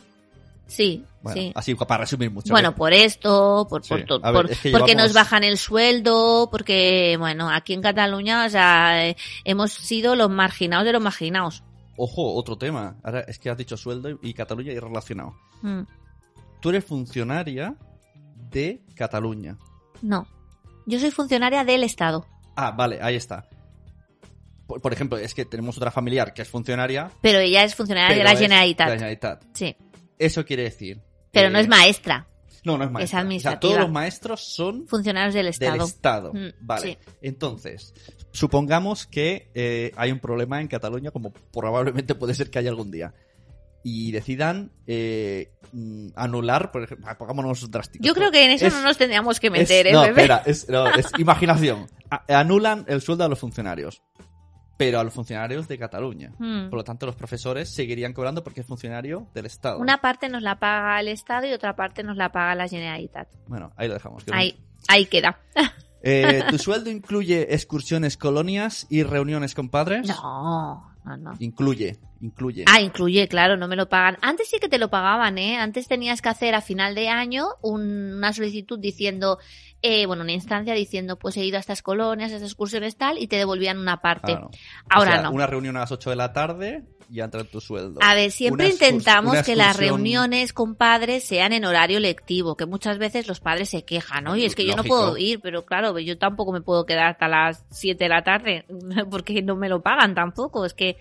[0.66, 1.52] Sí, Bueno, sí.
[1.54, 2.52] así para resumir mucho.
[2.52, 3.92] Bueno, por esto, por, Sí.
[3.94, 8.46] ver, por- es que porque llevamos- nos bajan el sueldo, porque, bueno, aquí en Cataluña,
[8.46, 11.64] o sea, eh, hemos sido los marginados de los marginados.
[11.96, 12.96] Ojo, otro tema.
[13.02, 15.34] Ahora es que has dicho sueldo y, y Cataluña y relacionado.
[15.62, 15.82] Mm,
[16.60, 17.74] Tú eres funcionaria
[18.50, 19.58] de Cataluña.
[20.04, 20.26] No.
[20.86, 22.26] Yo soy funcionaria del Estado,
[22.56, 23.48] Ah, vale, ahí está.
[24.66, 27.10] Por, por ejemplo, es que tenemos otra familiar que es funcionaria.
[27.20, 28.86] pero ella es funcionaria de la es Generalitat.
[28.86, 29.44] de la Generalitat.
[29.54, 29.76] Sí.
[30.18, 31.00] Eso quiere decir.
[31.32, 32.28] Pero que- no es maestra,
[32.64, 33.04] No, no es maestra.
[33.04, 33.60] O sea, administrativa.
[33.60, 35.84] todos los maestros son funcionarios del del Estado.
[35.84, 36.32] Estado.
[36.32, 36.82] Mm, vale.
[36.82, 36.98] sí.
[37.22, 37.92] Entonces,
[38.32, 42.90] supongamos que eh, hay un problema en Cataluña, como probablemente puede ser que haya algún
[42.90, 43.12] día.
[43.86, 48.04] Y decidan eh, mm, anular, por ejemplo, ah, pongámonos drásticos.
[48.06, 50.22] Yo creo que en eso Es- no nos tendríamos que es- meter, ¿eh, no, bebé?
[50.22, 51.86] espera, es, no, es imaginación.
[52.10, 54.02] A- anulan el sueldo a los funcionarios,
[54.78, 56.32] pero a los funcionarios de Cataluña.
[56.38, 56.70] Mm.
[56.70, 59.78] Por lo tanto, los profesores seguirían cobrando porque es funcionario del Estado.
[59.78, 63.28] Una parte nos la paga el Estado y otra parte nos la paga la Generalitat.
[63.46, 64.26] Bueno, ahí lo dejamos.
[64.26, 64.58] no- Ahí,
[64.88, 65.38] ahí queda.
[66.02, 70.08] Eh, ¿Tu sueldo incluye excursiones, colonias y reuniones con padres?
[70.08, 71.32] No, no, no.
[71.38, 72.64] Incluye, incluye.
[72.66, 74.16] Ah, incluye, claro, no me lo pagan.
[74.22, 75.56] Antes sí que te lo pagaban, ¿eh?
[75.58, 79.38] Antes tenías que hacer a final de año un- una solicitud diciendo,
[79.82, 83.18] eh, bueno, una instancia diciendo, pues he ido a estas colonias, a estas excursiones tal,
[83.18, 84.32] y te devolvían una parte.
[84.32, 84.50] Claro.
[84.88, 85.32] Ahora O sea, no.
[85.32, 88.00] Una reunión a las 8 de la tarde y entra en tu sueldo.
[88.02, 92.64] A ver, siempre Una intentamos que las reuniones con padres sean en horario lectivo, que
[92.64, 94.36] muchas veces los padres se quejan, ¿no?
[94.36, 97.28] Y es que yo no puedo ir, pero claro, yo tampoco me puedo quedar hasta
[97.28, 98.64] las 7 de la tarde,
[99.10, 100.64] porque no me lo pagan tampoco.
[100.64, 100.96] Es que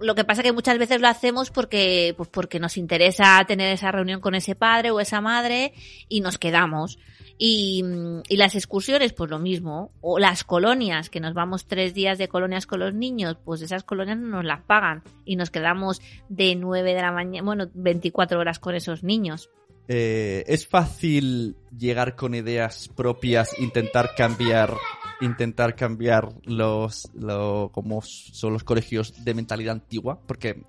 [0.00, 3.92] lo que pasa que muchas veces lo hacemos porque, pues porque nos interesa tener esa
[3.92, 5.72] reunión con ese padre o esa madre
[6.08, 6.98] y nos quedamos.
[7.38, 9.92] Y, mm, y las excursiones, pues lo mismo.
[10.00, 13.84] O las colonias, que nos vamos tres días de colonias con los niños, pues esas
[13.84, 15.02] colonias no nos las pagan.
[15.24, 19.50] Y nos quedamos de 9 de la mañana, bueno, 24 horas con esos niños.
[19.88, 24.74] Eh, ¿Es fácil llegar con ideas propias, intentar cambiar,
[25.22, 30.20] intentar cambiar los, lo, como son los colegios de mentalidad antigua?
[30.26, 30.62] Porque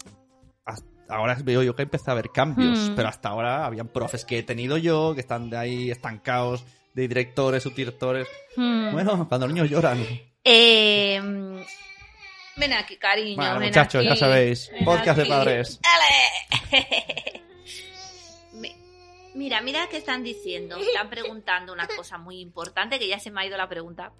[1.09, 2.95] ahora veo yo que empieza a haber cambios, Hmm.
[2.95, 7.07] pero hasta ahora habían profes que he tenido yo, que están de ahí estancados, de
[7.07, 8.27] directores, subdirectores.
[8.55, 8.91] Hmm.
[8.93, 10.03] Bueno, cuando los niños lloran.
[10.43, 11.19] Eh,
[12.55, 13.35] ven aquí, cariño.
[13.35, 14.07] Bueno, ven muchachos, aquí.
[14.09, 15.79] ya sabéis, podcast de padres.
[15.83, 16.83] ¡Ale!
[19.33, 20.77] Mi- Mira, mira qué están diciendo.
[20.77, 24.11] Están preguntando una cosa muy importante que ya se me ha ido la pregunta.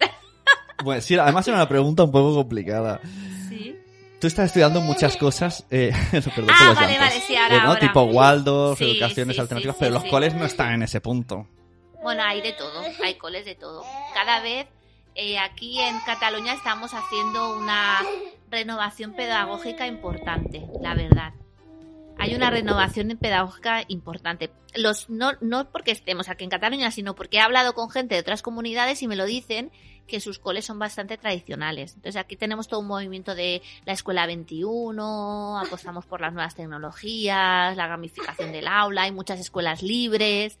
[0.82, 3.00] Bueno, sí, además era una pregunta un poco complicada.
[3.48, 3.76] Sí.
[4.20, 7.60] Tú estás estudiando muchas cosas, eh, perdón por Ah, los vale, vale, sí, ahora, Eh,
[7.60, 7.68] ¿no?
[7.68, 7.80] ahora.
[7.80, 11.46] Tipo Waldorf, Sí, educaciones sí, alternativas, pero los coles no están en ese punto.
[12.02, 13.82] Bueno, hay de todo, hay coles de todo.
[14.14, 14.66] Cada vez
[15.14, 18.00] eh, aquí en Cataluña estamos haciendo una
[18.50, 21.32] renovación pedagógica importante, la verdad.
[22.18, 24.50] Hay una renovación pedagógica importante.
[24.74, 25.36] Los, no,
[25.70, 29.08] porque estemos aquí en Cataluña, sino porque he hablado con gente de otras comunidades y
[29.08, 29.70] me lo dicen
[30.06, 31.94] que sus coles son bastante tradicionales.
[31.94, 37.76] Entonces aquí tenemos todo un movimiento de la escuela 21, apostamos por las nuevas tecnologías,
[37.76, 40.58] la gamificación del aula, hay muchas escuelas libres.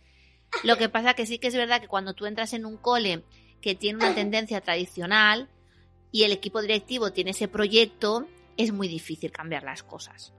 [0.62, 3.24] Lo que pasa que sí que es verdad que cuando tú entras en un cole
[3.60, 5.48] que tiene una tendencia tradicional
[6.10, 8.26] y el equipo directivo tiene ese proyecto,
[8.56, 10.32] es muy difícil cambiar las cosas.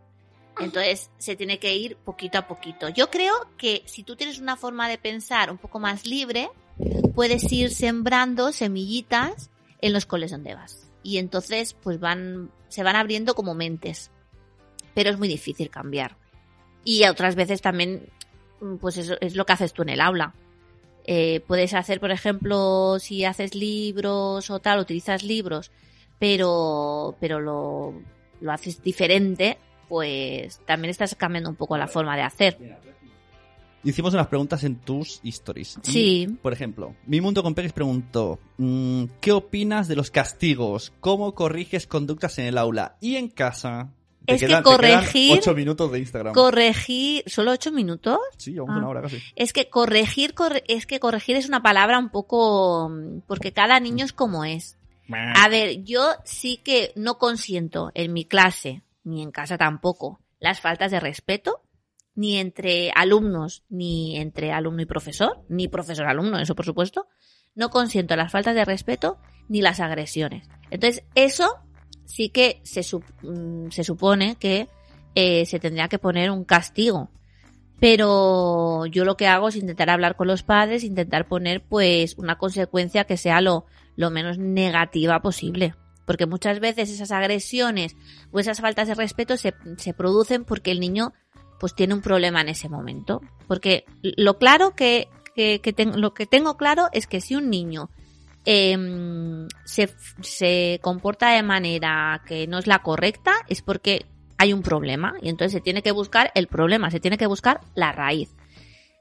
[0.60, 2.89] Entonces se tiene que ir poquito a poquito.
[2.89, 6.49] Yo creo que si tú tienes una forma de pensar un poco más libre,
[7.14, 9.51] puedes ir sembrando semillitas
[9.82, 10.89] en los coles donde vas.
[11.03, 14.12] Y entonces pues van, se van abriendo como mentes.
[14.93, 16.18] Pero es muy difícil cambiar.
[16.84, 18.10] Y otras veces también
[18.80, 20.34] pues eso es lo que haces tú en el aula.
[21.06, 25.72] Eh, puedes hacer, por ejemplo, si haces libros o tal, utilizas libros,
[26.18, 27.93] pero, pero lo,
[28.41, 32.57] lo haces diferente, pues también estás cambiando un poco la forma de hacer.
[33.83, 35.77] Hicimos unas preguntas en tus stories.
[35.83, 36.27] Y, Sí.
[36.41, 40.91] Por ejemplo, Mi Mundo con Peques preguntó, mm, ¿qué opinas de los castigos?
[40.99, 43.91] ¿Cómo corriges conductas en el aula y en casa?
[44.25, 46.33] Es que corregir- ocho minutos de Instagram.
[46.33, 48.17] Corregir, ¿solo ocho minutos?
[48.38, 48.79] sí, llevamos Ah.
[48.79, 49.19] una hora casi.
[49.36, 52.91] Es que corregir, corre- es que corregir es una palabra un poco,
[53.27, 54.77] porque cada niño es como es.
[55.13, 60.60] A ver, yo sí que no consiento en mi clase, ni en casa tampoco, las
[60.60, 61.62] faltas de respeto,
[62.16, 67.08] ni entre alumnos, ni entre alumno y profesor, ni profesor-alumno, eso por supuesto.
[67.53, 70.49] no consiento las faltas de respeto ni las agresiones.
[70.72, 71.56] Entonces, eso
[72.03, 72.82] sí que se,
[73.22, 74.68] mm, se supone que
[75.16, 77.10] eh, se tendría que poner un castigo.
[77.80, 82.38] Pero yo lo que hago es intentar hablar con los padres, intentar poner pues una
[82.38, 85.76] consecuencia que sea lo, lo menos negativa posible.
[86.06, 87.95] Porque muchas veces esas agresiones
[88.32, 91.14] o esas faltas de respeto se, se producen porque el niño
[91.60, 93.22] pues tiene un problema en ese momento.
[93.47, 95.62] Porque lo claro que, que,
[95.95, 97.89] lo que tengo claro es que si un niño
[98.45, 98.78] eh,
[99.66, 99.89] se,
[100.22, 104.06] se comporta de manera que no es la correcta, es porque
[104.38, 107.62] hay un problema y entonces se tiene que buscar el problema, se tiene que buscar
[107.74, 108.36] la raíz.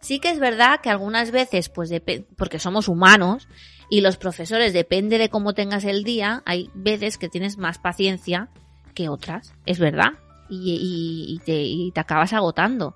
[0.00, 1.90] Sí que es verdad que algunas veces, pues
[2.36, 3.48] porque somos humanos
[3.88, 8.48] y los profesores, depende de cómo tengas el día, hay veces que tienes más paciencia
[8.94, 10.14] que otras, es verdad,
[10.48, 12.94] y, te, y te, acabas agotando.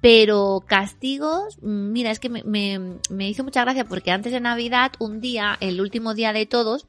[0.00, 4.92] Pero castigos, mira, es que me, me, me hizo mucha gracia porque antes de Navidad,
[4.98, 6.86] un día, el último día de todos,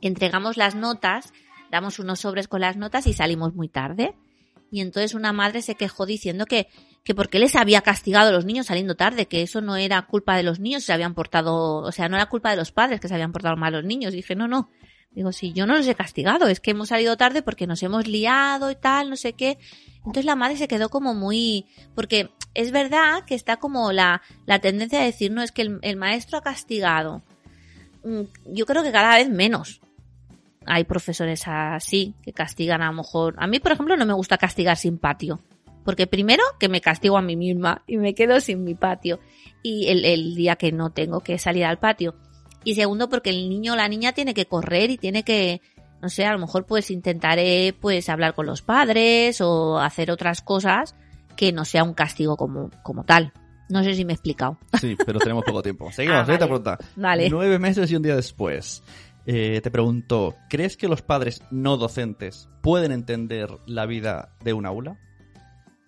[0.00, 1.32] entregamos las notas
[1.72, 4.14] damos unos sobres con las notas y salimos muy tarde.
[4.70, 6.68] Y entonces una madre se quejó diciendo que,
[7.04, 10.36] que porque les había castigado a los niños saliendo tarde, que eso no era culpa
[10.36, 13.08] de los niños, se habían portado, o sea, no era culpa de los padres que
[13.08, 14.12] se habían portado mal los niños.
[14.12, 14.70] Dije, no, no.
[15.10, 18.06] Digo, si yo no los he castigado, es que hemos salido tarde porque nos hemos
[18.06, 19.58] liado y tal, no sé qué.
[19.98, 24.60] Entonces la madre se quedó como muy, porque es verdad que está como la, la
[24.60, 27.22] tendencia a decir, no, es que el, el maestro ha castigado.
[28.04, 28.22] Mm,
[28.54, 29.80] yo creo que cada vez menos
[30.66, 33.34] hay profesores así que castigan a lo mejor.
[33.38, 35.40] A mí, por ejemplo, no me gusta castigar sin patio.
[35.84, 39.20] Porque primero que me castigo a mí misma y me quedo sin mi patio.
[39.62, 42.14] Y el, día que no tengo que salir al patio.
[42.64, 45.60] Y segundo porque el niño o la niña tiene que correr y tiene que,
[46.00, 50.42] no sé, a lo mejor pues intentaré pues hablar con los padres o hacer otras
[50.42, 50.94] cosas
[51.36, 53.32] que no sea un castigo como, como tal.
[53.68, 54.58] No sé si me he explicado.
[54.80, 55.90] Sí, pero tenemos poco tiempo.
[55.92, 56.78] Seguimos, ah, pregunta.
[56.96, 57.30] Vale.
[57.30, 58.82] Nueve meses y un día después.
[59.24, 64.66] Eh, te pregunto, ¿crees que los padres no docentes pueden entender la vida de un
[64.66, 64.98] aula?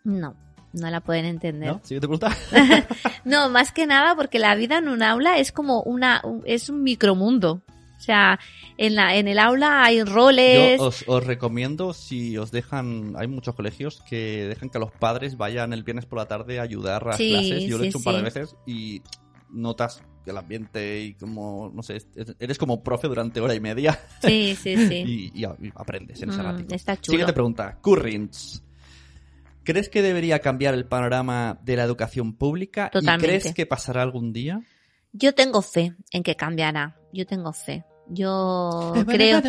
[0.05, 0.36] No,
[0.72, 1.72] no la pueden entender.
[1.72, 1.80] ¿No?
[1.82, 2.36] ¿Siguiente pregunta?
[3.24, 6.82] no, más que nada porque la vida en un aula es como una, es un
[6.82, 7.62] micromundo.
[7.96, 8.38] O sea,
[8.76, 10.78] en, la, en el aula hay roles.
[10.78, 15.38] Yo os, os, recomiendo, si os dejan, hay muchos colegios que dejan que los padres
[15.38, 17.64] vayan el viernes por la tarde a ayudar a las clases.
[17.64, 19.00] Yo lo he hecho un par de veces y
[19.48, 22.02] notas el ambiente y como, no sé,
[22.38, 23.98] eres como profe durante hora y media.
[24.22, 25.30] Sí, sí, sí.
[25.34, 25.44] y,
[25.74, 26.74] aprendes en ese mm, ratito.
[26.74, 27.12] Está chulo.
[27.12, 27.78] Siguiente pregunta.
[27.80, 28.62] Currents.
[29.65, 32.91] ¿Crees que debería cambiar el panorama de la educación pública?
[32.91, 33.27] Totalmente.
[33.27, 34.61] ¿Y crees que pasará algún día?
[35.12, 36.97] Yo tengo fe en que cambiará.
[37.12, 37.85] Yo tengo fe.
[38.09, 39.41] Yo creo.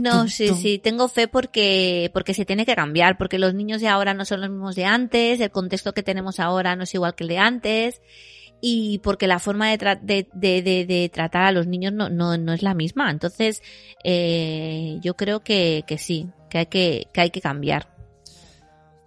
[0.00, 3.88] No, sí, sí, tengo fe porque, porque se tiene que cambiar, porque los niños de
[3.88, 7.14] ahora no son los mismos de antes, el contexto que tenemos ahora no es igual
[7.14, 8.02] que el de antes
[8.60, 10.28] y porque la forma de, de,
[10.62, 13.10] de, de, tratar a los niños no, no, no es la misma.
[13.10, 13.60] Entonces,
[14.04, 17.91] eh, yo creo que, que sí, que hay que, que hay que cambiar.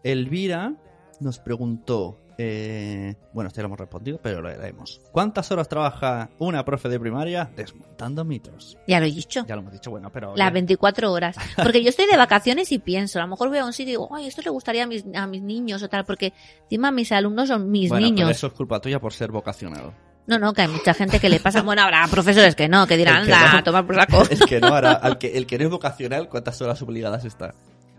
[0.05, 0.75] Elvira
[1.19, 5.01] nos preguntó eh, bueno, este lo hemos respondido, pero lo leemos.
[5.11, 8.77] ¿Cuántas horas trabaja una profe de primaria desmontando mitos?
[8.87, 9.45] Ya lo he dicho.
[9.47, 10.35] Ya lo hemos dicho, bueno, pero...
[10.35, 11.37] Las 24 horas.
[11.55, 13.93] Porque yo estoy de vacaciones y pienso, a lo mejor voy a un sitio y
[13.93, 16.33] digo, ay, esto le gustaría a mis, a mis niños o tal, porque
[16.63, 18.25] encima mis alumnos son mis bueno, niños.
[18.27, 19.93] Pero eso es culpa tuya por ser vocacional.
[20.27, 21.61] No, no, que hay mucha gente que le pasa.
[21.61, 24.23] Bueno, habrá profesores que no, que dirán, anda, a tomar por saco.
[24.29, 27.53] El que no, ahora, al que, el que no es vocacional, ¿cuántas horas obligadas está?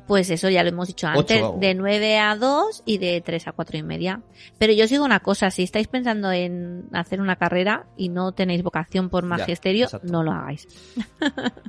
[0.06, 3.52] Pues eso ya lo hemos dicho antes, de 9 a 2 y de 3 a
[3.52, 4.22] 4 y media.
[4.58, 8.62] Pero yo sigo una cosa, si estáis pensando en hacer una carrera y no tenéis
[8.62, 10.66] vocación por magisterio, no lo hagáis.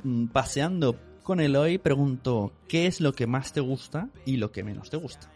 [0.04, 4.62] Mm, paseando con Eloy, pregunto, ¿qué es lo que más te gusta y lo que
[4.62, 5.28] menos te gusta?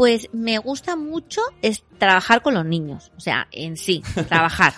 [0.00, 4.72] Pues me gusta mucho es trabajar con los niños, o sea, en sí, trabajar.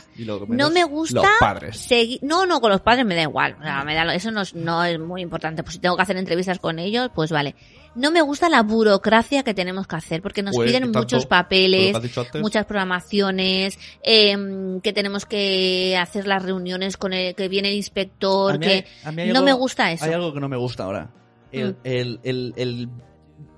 [0.48, 1.76] no me gusta los padres.
[1.76, 4.40] seguir, no, no, con los padres me da igual, o sea, me da, eso no
[4.40, 7.54] es, no es muy importante, pues si tengo que hacer entrevistas con ellos, pues vale.
[7.94, 11.22] No me gusta la burocracia que tenemos que hacer, porque nos Pues, piden tanto, muchos
[11.22, 11.96] lo papeles,
[12.40, 18.58] muchas programaciones, em, que tenemos que hacer las reuniones con el que viene el inspector,
[18.58, 20.04] que hay- no algo- me gusta eso.
[20.04, 21.10] Hay algo que no me gusta ahora.
[21.52, 21.76] El, Mm.
[21.84, 22.88] el, el, el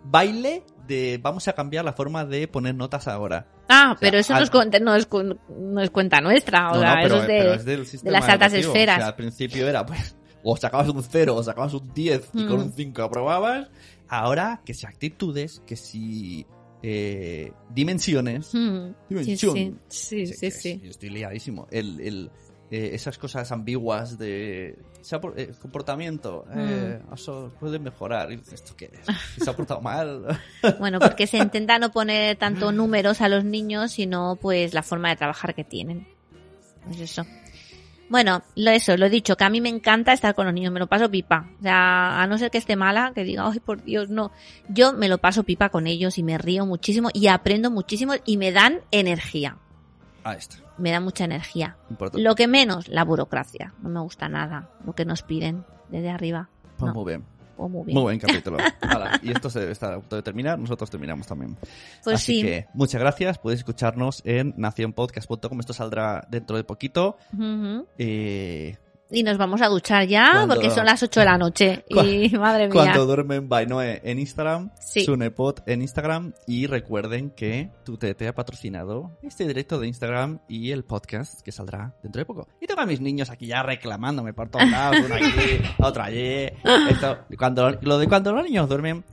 [0.05, 3.47] baile de vamos a cambiar la forma de poner notas ahora.
[3.69, 6.75] Ah, pero eso al- no, es, cuenta- no, es, cu- no es cuenta nuestra, o
[6.75, 8.73] No, sea, pero, eso es de, pero es del de sistema las altas educativo.
[8.75, 8.97] esferas.
[8.97, 12.47] O sea, al principio era, pues, o sacabas un 0 o sacabas un 10 y
[12.47, 12.63] con Mm.
[12.65, 13.69] un 5 aprobabas.
[14.09, 16.47] Ahora, que si actitudes, que si
[16.87, 18.55] eh, dimensiones.
[18.55, 19.81] Mm, sí, Dimensión.
[19.89, 21.67] sí, sí, sí, Estoy liadísimo.
[21.71, 22.31] El, el,
[22.71, 27.15] eh, esas cosas ambiguas de se ha eh, comportamiento, eh, Mm.
[27.15, 28.33] eso puede mejorar.
[28.33, 29.45] ¿Esto qué es?
[29.45, 30.41] ¿Se ha portado mal?
[30.79, 35.11] Bueno, porque se intenta no poner tanto números a los niños, sino pues la forma
[35.11, 36.07] de trabajar que tienen.
[36.87, 37.25] Pues eso.
[38.09, 40.73] Bueno, lo eso, lo he dicho, que a mí me encanta estar con los niños,
[40.73, 41.49] me lo paso pipa.
[41.59, 44.31] O sea, a no ser que esté mala, que diga, ay, por Dios, no.
[44.69, 48.37] Yo me lo paso pipa con ellos y me río muchísimo y aprendo muchísimo y
[48.37, 49.57] me dan energía.
[50.23, 50.57] Ahí está.
[50.79, 51.77] Me da mucha energía.
[51.91, 52.23] Importante.
[52.23, 53.75] Lo que menos, la burocracia.
[53.83, 56.49] No me gusta nada lo que nos piden desde arriba.
[56.79, 57.01] Pues no.
[57.01, 57.25] muy bien.
[57.57, 57.95] Oh, muy bien.
[57.95, 58.59] Muy buen capítulo.
[59.23, 61.57] Y esto se está a punto de terminar, nosotros terminamos también.
[62.03, 62.43] Pues Así sí.
[62.43, 67.17] que muchas gracias, podéis escucharnos en nacionpodcast.com, esto saldrá dentro de poquito.
[67.33, 67.87] Ujú.
[67.99, 68.77] Eh,
[69.15, 71.85] Y nos vamos a duchar ya porque son las 8 de la noche.
[72.05, 72.73] Y madre mía.
[72.73, 75.05] Cuando duermen by Noe en Instagram, Sí.
[75.05, 80.85] Sunepod en Instagram y recuerden que Tutete ha patrocinado este directo de Instagram y el
[80.85, 82.49] podcast que saldrá dentro de poco.
[82.61, 85.25] Y tengo a mis niños aquí ya reclamándome por todos lados, uno aquí,
[85.79, 86.49] otro allí.
[86.91, 89.05] Esto, cuando, lo de cuando los niños duermen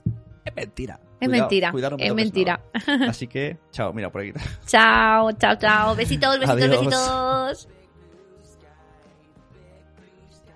[0.46, 1.00] es mentira.
[1.20, 1.72] Es Cuidado- mentira.
[1.72, 2.62] cuidado, no me es mentira.
[2.88, 3.10] nada.
[3.12, 4.34] Así que, chao, mira por aquí.
[4.66, 5.96] Chao, chao, chao.
[5.96, 6.70] Besitos, besitos, Adiós.
[6.72, 7.68] besitos.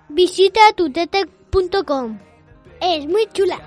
[0.08, 2.18] Visita tutete.com.
[2.80, 3.58] Es muy chula.